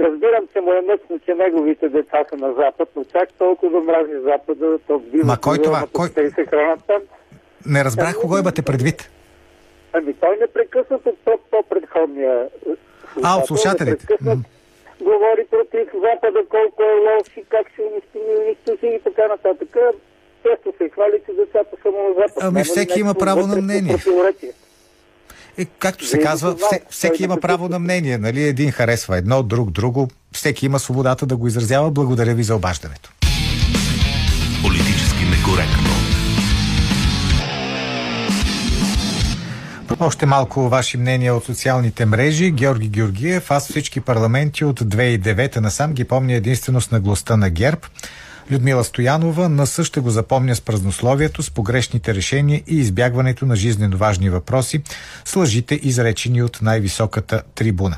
[0.00, 4.12] Разбирам, че му е мъчно, че неговите деца са на Запад, но чак толкова мрази
[4.24, 5.84] Запада, то бива Ма кой това?
[5.92, 6.08] Кой?
[6.08, 7.02] Се хранат там.
[7.66, 9.10] Не разбрах кого имате предвид.
[9.92, 12.70] Ами той непрекъснато по, по предходния е,
[13.22, 14.06] А, от слушателите.
[15.00, 19.76] Говори против Запада, колко е лош и как ще унищи, унищожи и така нататък.
[20.42, 22.38] Често се хвали, че децата са на Запад.
[22.40, 23.92] Ами всеки има право на мнение.
[23.92, 24.52] противоречие?
[25.58, 28.18] Е, както се Вие казва, все, всеки има право на мнение.
[28.18, 28.42] Нали?
[28.42, 30.08] Един харесва едно, друг друго.
[30.32, 31.90] Всеки има свободата да го изразява.
[31.90, 33.12] Благодаря ви за обаждането.
[34.62, 35.90] Политически некоректно.
[40.00, 42.50] Още малко ваши мнения от социалните мрежи.
[42.50, 47.80] Георги Георгиев, аз всички парламенти от 2009 насам ги помня единствено с наглостта на ГЕРБ.
[48.50, 53.96] Людмила Стоянова НАСА ще го запомня с празнословието, с погрешните решения и избягването на жизненно
[53.96, 54.82] важни въпроси,
[55.24, 57.96] с лъжите изречени от най-високата трибуна.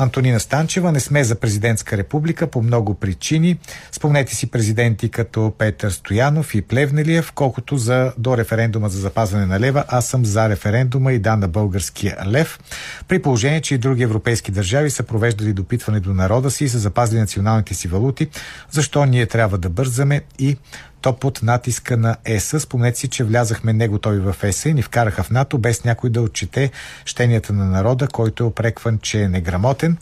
[0.00, 3.58] Антонина Станчева, не сме за президентска република по много причини.
[3.92, 9.60] Спомнете си президенти като Петър Стоянов и Плевнелиев, колкото за до референдума за запазване на
[9.60, 12.60] лева, аз съм за референдума и да на българския лев.
[13.08, 16.78] При положение, че и други европейски държави са провеждали допитване до народа си и са
[16.78, 18.28] запазили националните си валути,
[18.70, 20.56] защо ние трябва да бързаме и
[21.00, 22.54] то под натиска на ЕС.
[22.58, 26.10] Спомнете си, че влязахме не готови в ЕС и ни вкараха в НАТО, без някой
[26.10, 26.70] да отчете
[27.04, 29.96] щенията на народа, който е опрекван, че е неграмотен.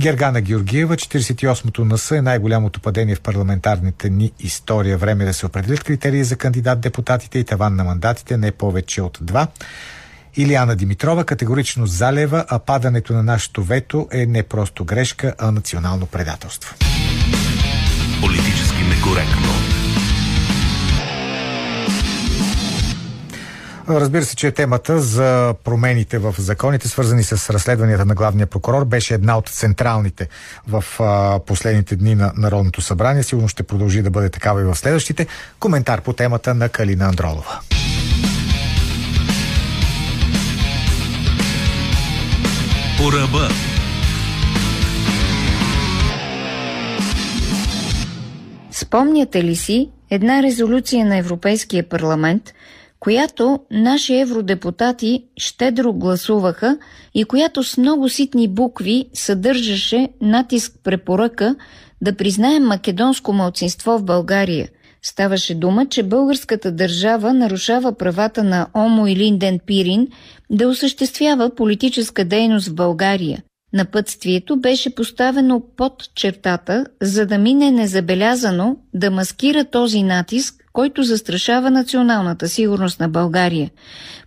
[0.00, 4.98] Гергана Георгиева, 48-то НС е най-голямото падение в парламентарните ни история.
[4.98, 9.18] Време е да се определят критерии за кандидат-депутатите и таван на мандатите не повече от
[9.20, 9.46] два.
[10.36, 16.06] Илияна Димитрова категорично залева, а падането на нашето вето е не просто грешка, а национално
[16.06, 16.74] предателство.
[18.20, 19.79] Политически некоректно.
[23.90, 29.14] Разбира се, че темата за промените в законите, свързани с разследванията на главния прокурор, беше
[29.14, 30.28] една от централните
[30.68, 30.84] в
[31.46, 33.22] последните дни на Народното събрание.
[33.22, 35.26] Сигурно ще продължи да бъде такава и в следващите.
[35.60, 37.60] Коментар по темата на Калина Андролова.
[42.98, 43.48] По ръба.
[48.70, 52.42] Спомняте ли си една резолюция на Европейския парламент,
[53.00, 56.78] която наши евродепутати щедро гласуваха
[57.14, 61.54] и която с много ситни букви съдържаше натиск препоръка
[62.02, 64.68] да признаем македонско малцинство в България.
[65.02, 70.08] Ставаше дума, че българската държава нарушава правата на Омо и Линден Пирин
[70.50, 73.42] да осъществява политическа дейност в България.
[73.72, 81.70] Напътствието беше поставено под чертата, за да мине незабелязано да маскира този натиск, който застрашава
[81.70, 83.70] националната сигурност на България.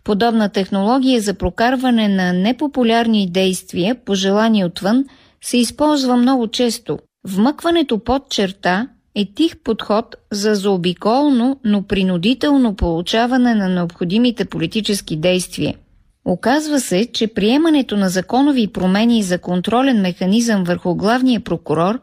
[0.03, 5.05] Подобна технология за прокарване на непопулярни действия, пожелани отвън,
[5.41, 6.99] се използва много често.
[7.27, 15.75] Вмъкването под черта е тих подход за заобиколно, но принудително получаване на необходимите политически действия.
[16.25, 21.99] Оказва се, че приемането на законови промени за контролен механизъм върху главния прокурор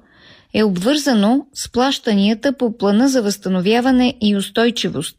[0.55, 5.17] е обвързано с плащанията по плана за възстановяване и устойчивост.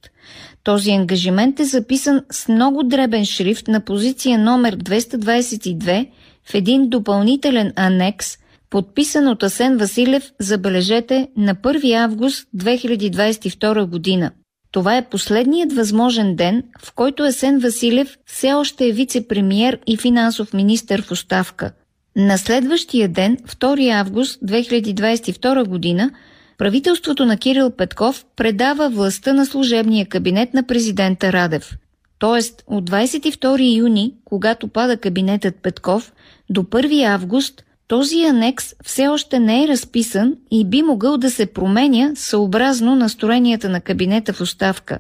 [0.64, 6.08] Този ангажимент е записан с много дребен шрифт на позиция номер 222
[6.50, 8.38] в един допълнителен анекс,
[8.70, 14.32] подписан от Асен Василев, забележете, на 1 август 2022 година.
[14.72, 20.54] Това е последният възможен ден, в който Есен Василев все още е вице-премьер и финансов
[20.54, 21.72] министр в оставка.
[22.16, 26.12] На следващия ден, 2 август 2022 година,
[26.58, 31.78] правителството на Кирил Петков предава властта на служебния кабинет на президента Радев.
[32.20, 32.40] т.е.
[32.68, 36.14] от 22 юни, когато пада кабинетът Петков,
[36.50, 41.46] до 1 август този анекс все още не е разписан и би могъл да се
[41.46, 45.00] променя съобразно настроенията на кабинета в оставка.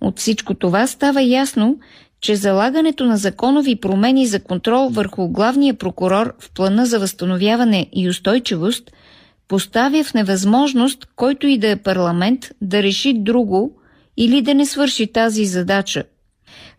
[0.00, 1.78] От всичко това става ясно,
[2.20, 8.08] че залагането на законови промени за контрол върху главния прокурор в плана за възстановяване и
[8.08, 8.90] устойчивост
[9.48, 13.72] поставя в невъзможност който и да е парламент да реши друго
[14.16, 16.04] или да не свърши тази задача.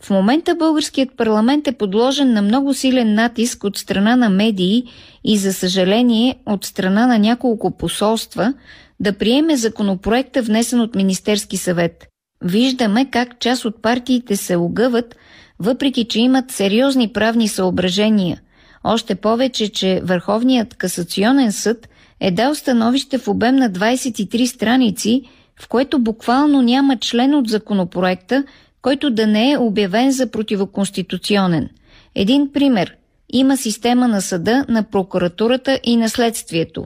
[0.02, 4.84] В момента българският парламент е подложен на много силен натиск от страна на медии
[5.24, 8.54] и за съжаление от страна на няколко посолства
[9.00, 12.09] да приеме законопроекта внесен от Министерски съвет.
[12.44, 15.16] Виждаме как част от партиите се огъват,
[15.60, 18.42] въпреки че имат сериозни правни съображения.
[18.84, 25.22] Още повече, че Върховният касационен съд е дал становище в обем на 23 страници,
[25.62, 28.44] в което буквално няма член от законопроекта,
[28.82, 31.70] който да не е обявен за противоконституционен.
[32.16, 32.96] Един пример.
[33.30, 36.86] Има система на съда, на прокуратурата и на следствието.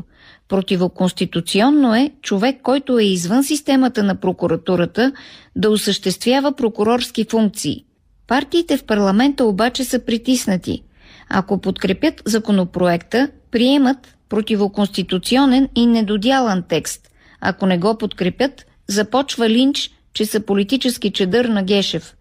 [0.53, 5.11] Противоконституционно е човек, който е извън системата на прокуратурата,
[5.55, 7.85] да осъществява прокурорски функции.
[8.27, 10.83] Партиите в парламента обаче са притиснати.
[11.29, 13.97] Ако подкрепят законопроекта, приемат
[14.29, 17.07] противоконституционен и недодялан текст.
[17.41, 22.15] Ако не го подкрепят, започва линч, че са политически чедър на Гешев.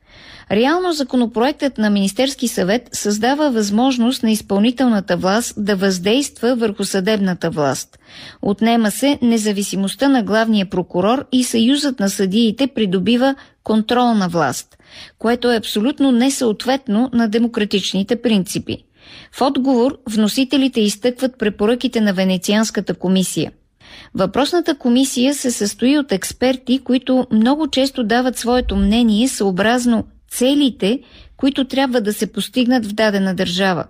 [0.52, 7.98] Реално законопроектът на Министерски съвет създава възможност на изпълнителната власт да въздейства върху съдебната власт.
[8.42, 13.34] Отнема се независимостта на главния прокурор и съюзът на съдиите придобива
[13.64, 14.78] контролна власт,
[15.18, 18.76] което е абсолютно несъответно на демократичните принципи.
[19.32, 23.52] В отговор вносителите изтъкват препоръките на Венецианската комисия.
[24.14, 31.00] Въпросната комисия се състои от експерти, които много често дават своето мнение съобразно целите,
[31.36, 33.84] които трябва да се постигнат в дадена държава.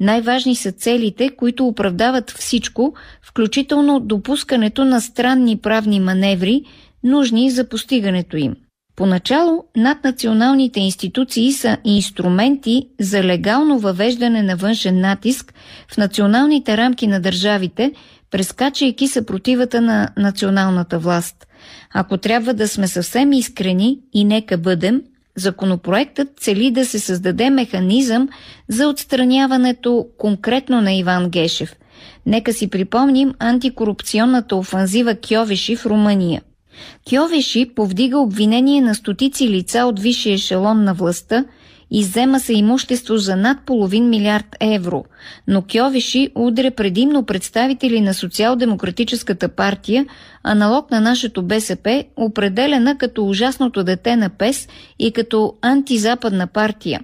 [0.00, 6.62] Най-важни са целите, които оправдават всичко, включително допускането на странни правни маневри,
[7.04, 8.56] нужни за постигането им.
[8.96, 15.54] Поначало наднационалните институции са инструменти за легално въвеждане на външен натиск
[15.92, 17.92] в националните рамки на държавите,
[18.30, 21.46] прескачайки съпротивата на националната власт.
[21.94, 25.02] Ако трябва да сме съвсем искрени и нека бъдем,
[25.36, 28.28] Законопроектът цели да се създаде механизъм
[28.68, 31.76] за отстраняването конкретно на Иван Гешев.
[32.26, 36.42] Нека си припомним антикорупционната офанзива Кьовеши в Румъния.
[37.10, 41.44] Кьовеши повдига обвинение на стотици лица от висшия ешелон на властта
[41.90, 45.04] Иззема се имущество за над половин милиард евро,
[45.48, 50.06] но Кьовиши удря предимно представители на Социал-демократическата партия,
[50.42, 54.68] аналог на нашето БСП, определена като ужасното дете на ПЕС
[54.98, 57.00] и като антизападна партия.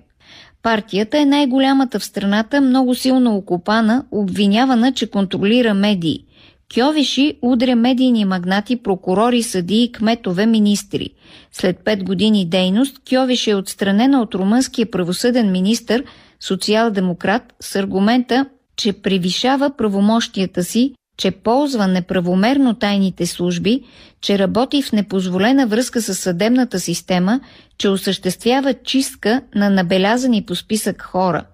[0.62, 6.24] Партията е най-голямата в страната, много силно окупана, обвинявана, че контролира медии–
[6.74, 11.10] Кьовеши удря медийни магнати, прокурори, съдии, кметове, министри.
[11.52, 16.02] След пет години дейност Кьовеши е отстранена от румънския правосъден министр,
[16.40, 18.46] социал-демократ, с аргумента,
[18.76, 23.82] че превишава правомощията си, че ползва неправомерно тайните служби,
[24.20, 27.40] че работи в непозволена връзка с съдебната система,
[27.78, 31.44] че осъществява чистка на набелязани по списък хора.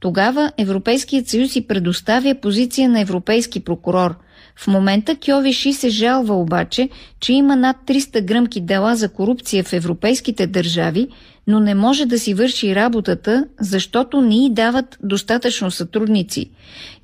[0.00, 4.14] Тогава Европейският съюз и предоставя позиция на европейски прокурор–
[4.56, 6.88] в момента Кьовиши се жалва обаче,
[7.20, 11.08] че има над 300 гръмки дела за корупция в европейските държави,
[11.46, 16.50] но не може да си върши работата, защото не й дават достатъчно сътрудници.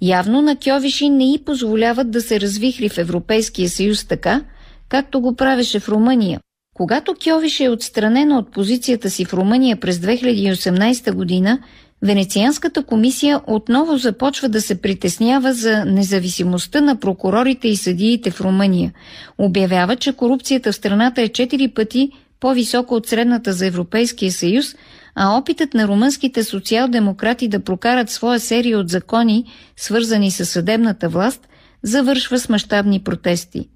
[0.03, 4.45] Явно на Кьовиши не й позволяват да се развихри в Европейския съюз така,
[4.89, 6.41] както го правеше в Румъния.
[6.75, 11.59] Когато Кьовиш е отстранена от позицията си в Румъния през 2018 година,
[12.03, 18.93] Венецианската комисия отново започва да се притеснява за независимостта на прокурорите и съдиите в Румъния.
[19.39, 24.75] Обявява, че корупцията в страната е 4 пъти по-висока от средната за Европейския съюз,
[25.15, 29.45] а опитът на румънските социал-демократи да прокарат своя серия от закони,
[29.77, 31.49] свързани с съдебната власт,
[31.83, 33.69] завършва с мащабни протести.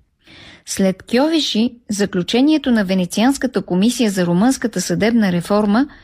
[0.66, 5.86] След Кьовиши, заключението на Венецианската комисия за румънската съдебна реформа–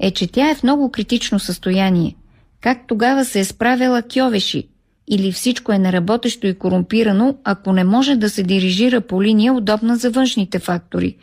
[0.00, 2.14] е, че тя е в много критично състояние.
[2.60, 4.68] Как тогава се е справила Кьовеши?
[5.10, 9.96] Или всичко е неработещо и корумпирано, ако не може да се дирижира по линия удобна
[9.96, 11.16] за външните фактори?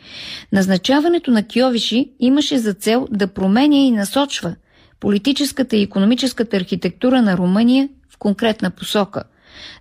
[0.52, 4.54] Назначаването на Кьовеши имаше за цел да променя и насочва
[5.00, 9.22] политическата и економическата архитектура на Румъния в конкретна посока.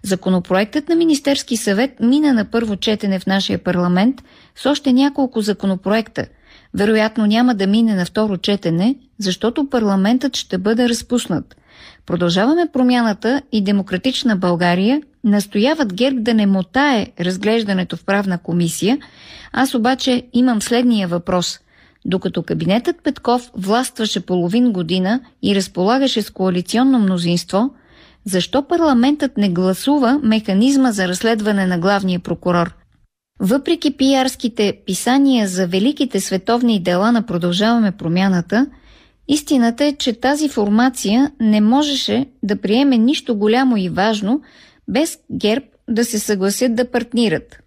[0.03, 4.23] Законопроектът на Министерски съвет мина на първо четене в нашия парламент
[4.55, 6.25] с още няколко законопроекта–
[6.75, 11.55] вероятно няма да мине на второ четене, защото парламентът ще бъде разпуснат.
[12.05, 18.97] Продължаваме промяната и Демократична България настояват ГЕРБ да не мотае разглеждането в правна комисия.
[19.51, 21.59] Аз обаче имам следния въпрос.
[22.05, 27.73] Докато кабинетът Петков властваше половин година и разполагаше с коалиционно мнозинство,
[28.25, 32.84] защо парламентът не гласува механизма за разследване на главния прокурор?
[33.39, 38.67] Въпреки пиарските писания за великите световни дела на Продължаваме промяната,
[39.27, 44.41] истината е, че тази формация не можеше да приеме нищо голямо и важно,
[44.87, 47.59] без ГЕРБ да се съгласят да партнират.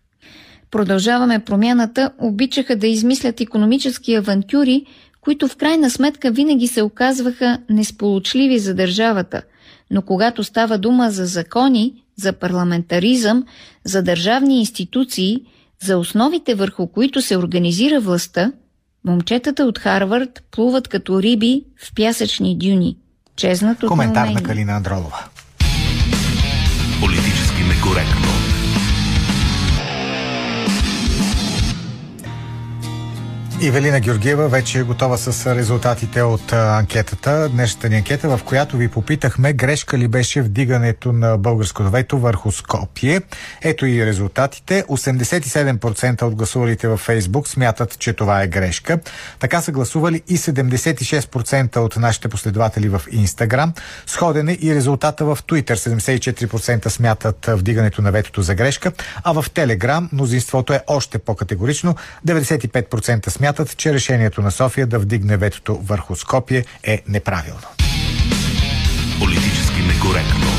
[0.70, 4.86] Продължаваме промяната, обичаха да измислят економически авантюри,
[5.20, 9.42] които в крайна сметка винаги се оказваха несполучливи за държавата,
[9.90, 13.44] но когато става дума за закони, за парламентаризъм,
[13.84, 15.42] за държавни институции,
[15.82, 18.52] за основите върху които се организира властта,
[19.04, 22.96] момчетата от Харвард плуват като риби в пясъчни дюни.
[23.36, 25.24] Чезнат от Коментар на Калина Андролова.
[27.00, 28.37] Политически некоректно.
[33.60, 37.48] Ивелина Георгиева вече е готова с резултатите от анкетата.
[37.48, 42.52] Днешната ни анкета, в която ви попитахме грешка ли беше вдигането на българското вето върху
[42.52, 43.20] Скопие.
[43.62, 44.84] Ето и резултатите.
[44.88, 49.00] 87% от гласувалите във Фейсбук смятат, че това е грешка.
[49.38, 53.72] Така са гласували и 76% от нашите последователи в Инстаграм.
[54.06, 55.74] Сходен е и резултата в Twitter.
[55.74, 58.92] 74% смятат вдигането на ветото за грешка,
[59.24, 61.94] а в Телеграм мнозинството е още по-категорично.
[62.26, 67.68] 95% смятат смятат, че решението на София да вдигне ветото върху Скопие е неправилно.
[69.20, 70.57] Политически некоректно.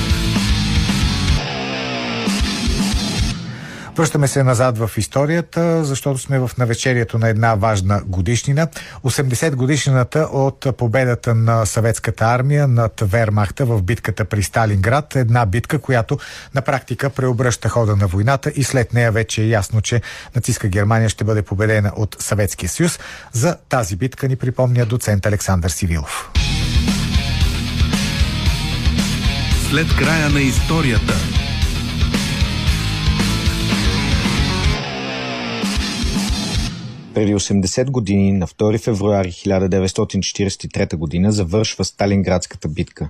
[3.99, 8.67] Връщаме се назад в историята, защото сме в навечерието на една важна годишнина.
[9.03, 15.15] 80 годишнината от победата на съветската армия над Вермахта в битката при Сталинград.
[15.15, 16.19] Една битка, която
[16.55, 20.01] на практика преобръща хода на войната и след нея вече е ясно, че
[20.35, 22.99] нацистска Германия ще бъде победена от Съветския съюз.
[23.31, 26.29] За тази битка ни припомня доцент Александър Сивилов.
[29.69, 31.38] След края на историята
[37.19, 41.31] Преди 80 години, на 2 февруари 1943 г.
[41.31, 43.09] завършва Сталинградската битка.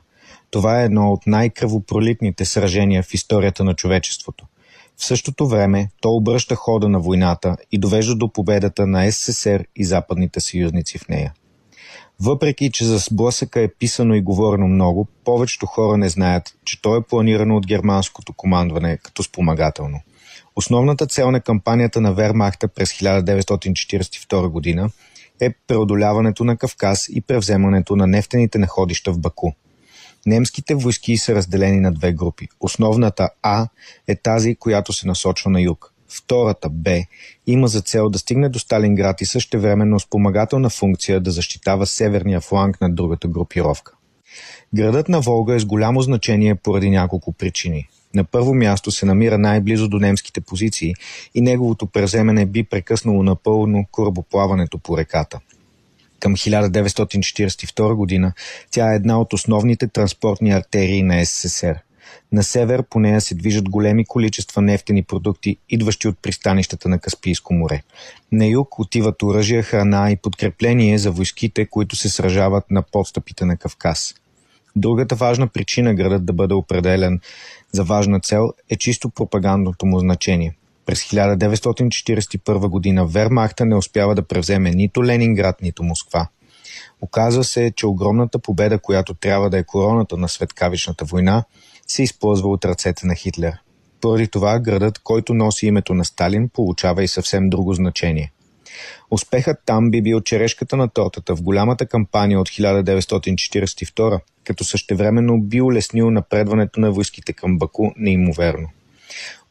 [0.51, 4.45] Това е едно от най-кръвопролитните сражения в историята на човечеството.
[4.97, 9.85] В същото време то обръща хода на войната и довежда до победата на СССР и
[9.85, 11.33] западните съюзници в нея.
[12.19, 16.95] Въпреки, че за сблъсъка е писано и говорено много, повечето хора не знаят, че то
[16.95, 20.01] е планирано от германското командване като спомагателно.
[20.59, 24.89] Основната цел на кампанията на Вермахта през 1942 година
[25.41, 29.51] е преодоляването на Кавказ и превземането на нефтените находища в Баку.
[30.25, 32.47] Немските войски са разделени на две групи.
[32.59, 33.67] Основната А
[34.07, 35.93] е тази, която се насочва на юг.
[36.09, 36.91] Втората Б
[37.47, 42.81] има за цел да стигне до Сталинград и същевременно спомагателна функция да защитава северния фланг
[42.81, 43.93] на другата групировка.
[44.75, 47.87] Градът на Волга е с голямо значение поради няколко причини.
[48.13, 50.93] На първо място се намира най-близо до немските позиции
[51.35, 55.39] и неговото преземане би прекъснало напълно корабоплаването по реката.
[56.19, 58.33] Към 1942 година
[58.71, 61.79] тя е една от основните транспортни артерии на СССР.
[62.31, 67.53] На север по нея се движат големи количества нефтени продукти, идващи от пристанищата на Каспийско
[67.53, 67.81] море.
[68.31, 73.57] На юг отиват оръжия, храна и подкрепление за войските, които се сражават на подстъпите на
[73.57, 74.15] Кавказ.
[74.75, 77.19] Другата важна причина градът да бъде определен
[77.71, 80.55] за важна цел е чисто пропагандното му значение.
[80.85, 86.27] През 1941 година Вермахта не успява да превземе нито Ленинград, нито Москва.
[87.01, 91.43] Оказва се, че огромната победа, която трябва да е короната на светкавичната война,
[91.87, 93.53] се използва от ръцете на Хитлер.
[94.01, 98.31] Поради това градът, който носи името на Сталин, получава и съвсем друго значение.
[99.11, 105.61] Успехът там би бил черешката на тортата в голямата кампания от 1942, като същевременно би
[105.61, 108.67] улеснил напредването на войските към Баку неимоверно.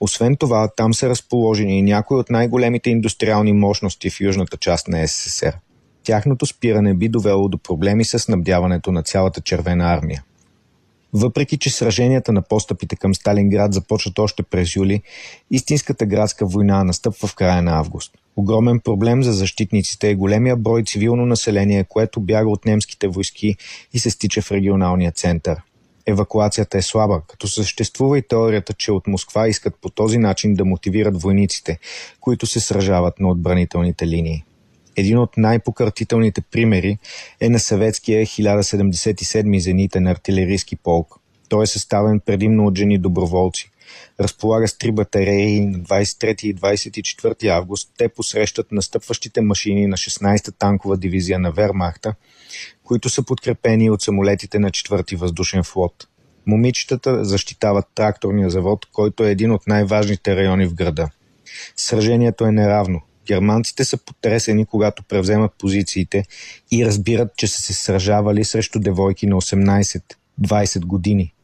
[0.00, 5.08] Освен това, там са разположени и някои от най-големите индустриални мощности в южната част на
[5.08, 5.52] СССР.
[6.04, 10.22] Тяхното спиране би довело до проблеми с снабдяването на цялата червена армия.
[11.12, 15.02] Въпреки, че сраженията на постъпите към Сталинград започват още през юли,
[15.50, 18.12] истинската градска война настъпва в края на август.
[18.36, 23.56] Огромен проблем за защитниците е големия брой цивилно население, което бяга от немските войски
[23.92, 25.62] и се стича в регионалния център.
[26.06, 30.64] Евакуацията е слаба, като съществува и теорията, че от Москва искат по този начин да
[30.64, 31.78] мотивират войниците,
[32.20, 34.44] които се сражават на отбранителните линии.
[34.98, 36.98] Един от най-пократителните примери
[37.40, 41.14] е на съветския 1077 зенитен артилерийски полк.
[41.48, 43.70] Той е съставен предимно от жени доброволци.
[44.20, 47.92] Разполага с три батареи на 23 и 24 август.
[47.98, 52.14] Те посрещат настъпващите машини на 16-та танкова дивизия на Вермахта,
[52.84, 56.08] които са подкрепени от самолетите на 4-ти въздушен флот.
[56.46, 61.10] Момичетата защитават тракторния завод, който е един от най-важните райони в града.
[61.76, 63.00] Сражението е неравно.
[63.28, 66.24] Германците са потресени, когато превземат позициите
[66.72, 71.34] и разбират, че са се сражавали срещу девойки на 18-20 години.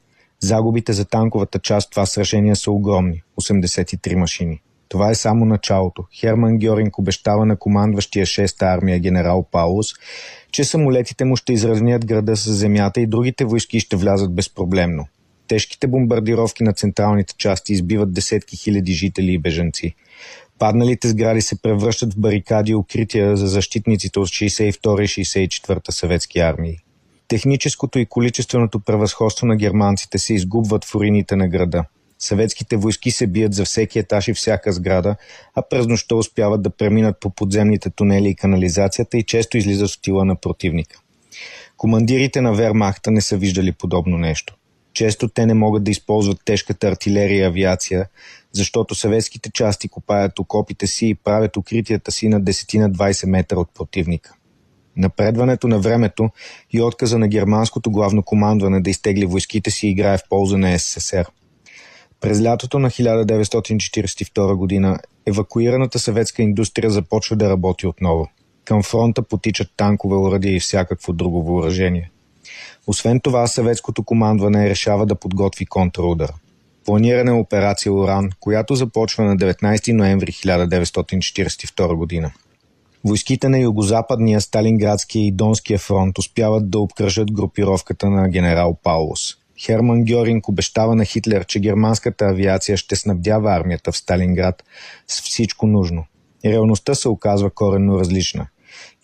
[0.41, 4.61] Загубите за танковата част това сражение са огромни– 83 машини.
[4.89, 6.05] Това е само началото.
[6.15, 9.87] Херман Гьоринг обещава на командващия 6-та армия генерал Паулус,
[10.53, 15.07] че самолетите му ще изравнят града с земята и другите войски ще влязат безпроблемно.
[15.49, 19.95] Тежките бомбардировки на централните части избиват десетки хиляди жители и бежанци.
[20.59, 26.39] Падналите сгради се превръщат в барикади и укрития за защитниците от 62 и 64 съветски
[26.39, 26.79] армии.
[27.29, 31.85] Техническото и количественото превъзходство на германците се изгубват в урините на града.
[32.19, 35.17] Съветските войски се бият за всеки етаж и всяка сграда,
[35.55, 40.01] а през нощта успяват да преминат по подземните тунели и канализацията и често излизат в
[40.01, 41.01] тила на противника.
[41.77, 44.55] Командирите на Вермахта не са виждали подобно нещо.
[44.95, 48.09] Често те не могат да използват тежката артилерия и авиация,
[48.53, 53.57] защото съветските части копаят окопите си и правят укритията си на 10 на 20 метра
[53.57, 54.35] от противника.
[54.97, 56.31] Напредването на времето
[56.73, 61.25] и отказа на германското главно командване да изтегли войските си играе в полза на СССР.
[62.21, 68.29] През лятото на 1942 година евакуираната съветска индустрия започва да работи отново.
[68.65, 72.11] Към фронта потичат танкове, оръдия и всякакво друго въоръжение.
[72.87, 76.33] Освен това, съветското командване решава да подготви контрудар.
[76.85, 82.33] Планиране е операция Оран, която започва на 19 ноември 1942 година.
[83.05, 89.21] Войските на югозападния Сталинградския и Донския фронт успяват да обкръжат групировката на генерал Паулус.
[89.65, 94.65] Херман Гьоринг обещава на Хитлер, че германската авиация ще снабдява армията в Сталинград
[95.09, 96.07] с всичко нужно.
[96.45, 98.47] Реалността се оказва коренно различна.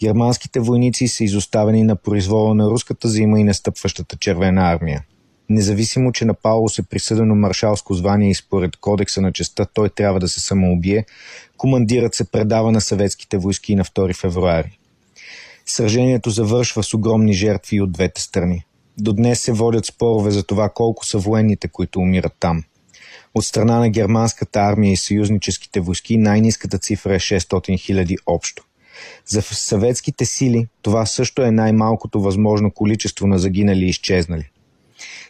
[0.01, 5.05] Германските войници са изоставени на произвола на руската зима и настъпващата червена армия.
[5.49, 10.21] Независимо, че на Паулус е присъдено маршалско звание и според кодекса на честа той трябва
[10.21, 11.05] да се самоубие,
[11.57, 14.79] командирът се предава на съветските войски на 2 февруари.
[15.67, 18.65] Сражението завършва с огромни жертви от двете страни.
[18.99, 22.65] До днес се водят спорове за това колко са военните, които умират там.
[23.35, 28.65] От страна на германската армия и съюзническите войски най-низката цифра е 600 000 общо.
[29.27, 34.51] За съветските сили това също е най-малкото възможно количество на загинали и изчезнали.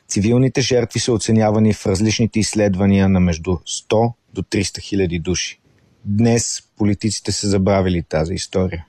[0.08, 5.60] Цивилните жертви са оценявани в различните изследвания на между 100 до 300 хиляди души.
[6.04, 8.86] Днес политиците са забравили тази история.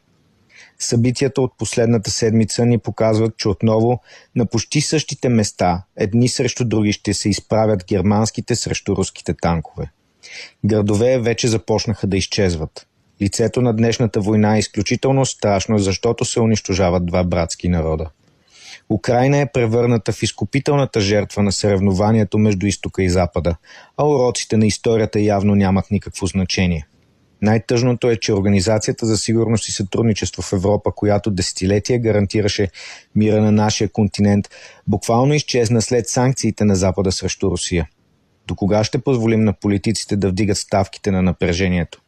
[0.79, 3.99] Събитията от последната седмица ни показват, че отново
[4.35, 9.91] на почти същите места едни срещу други ще се изправят германските срещу руските танкове.
[10.65, 12.87] Градове вече започнаха да изчезват.
[13.21, 18.09] Лицето на днешната война е изключително страшно, защото се унищожават два братски народа.
[18.89, 23.55] Украина е превърната в изкупителната жертва на съревнованието между изтока и запада,
[23.97, 26.87] а уроците на историята явно нямат никакво значение.
[27.41, 32.67] Най-тъжното е, че Организацията за сигурност и сътрудничество в Европа, която десетилетия гарантираше
[33.15, 34.49] мира на нашия континент,
[34.87, 37.89] буквално изчезна след санкциите на Запада срещу Русия.
[38.47, 42.01] До кога ще позволим на политиците да вдигат ставките на напрежението?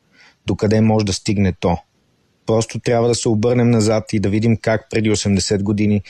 [0.46, 1.78] Докъде може да стигне то?
[2.46, 6.02] Просто трябва да се обърнем назад и да видим как преди 80 години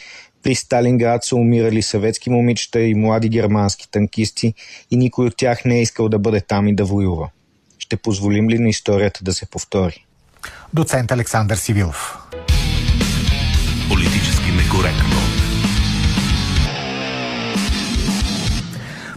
[0.44, 4.54] при Сталинград са умирали съветски момичета и млади германски танкисти
[4.92, 7.30] и никой от тях не е искал да бъде там и да воюва.
[7.80, 10.06] Ще позволим ли на историята да се повтори?
[10.74, 12.18] Доцент Александър Сивилов.
[13.90, 15.33] Политически некоректно.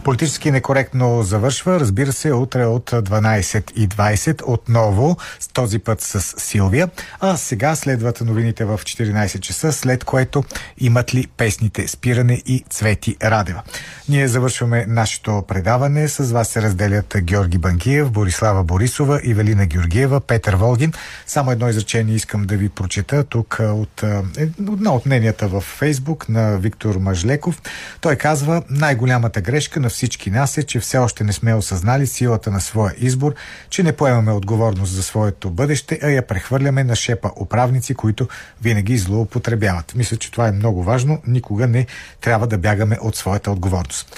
[0.07, 6.89] Политически некоректно завършва, разбира се, утре от 12.20 отново, с този път с Силвия.
[7.19, 10.43] А сега следват новините в 14 часа, след което
[10.77, 13.61] имат ли песните Спиране и Цвети Радева.
[14.09, 16.07] Ние завършваме нашето предаване.
[16.07, 20.93] С вас се разделят Георги Банкиев, Борислава Борисова, Ивелина Георгиева, Петър Волгин.
[21.25, 24.03] Само едно изречение искам да ви прочета тук от
[24.37, 27.61] едно от мненията в Фейсбук на Виктор Мажлеков.
[28.01, 32.51] Той казва, най-голямата грешка на всички нас е, че все още не сме осъзнали силата
[32.51, 33.33] на своя избор,
[33.69, 38.27] че не поемаме отговорност за своето бъдеще, а я прехвърляме на шепа управници, които
[38.61, 39.95] винаги злоупотребяват.
[39.95, 41.21] Мисля, че това е много важно.
[41.27, 41.85] Никога не
[42.21, 44.15] трябва да бягаме от своята отговорност.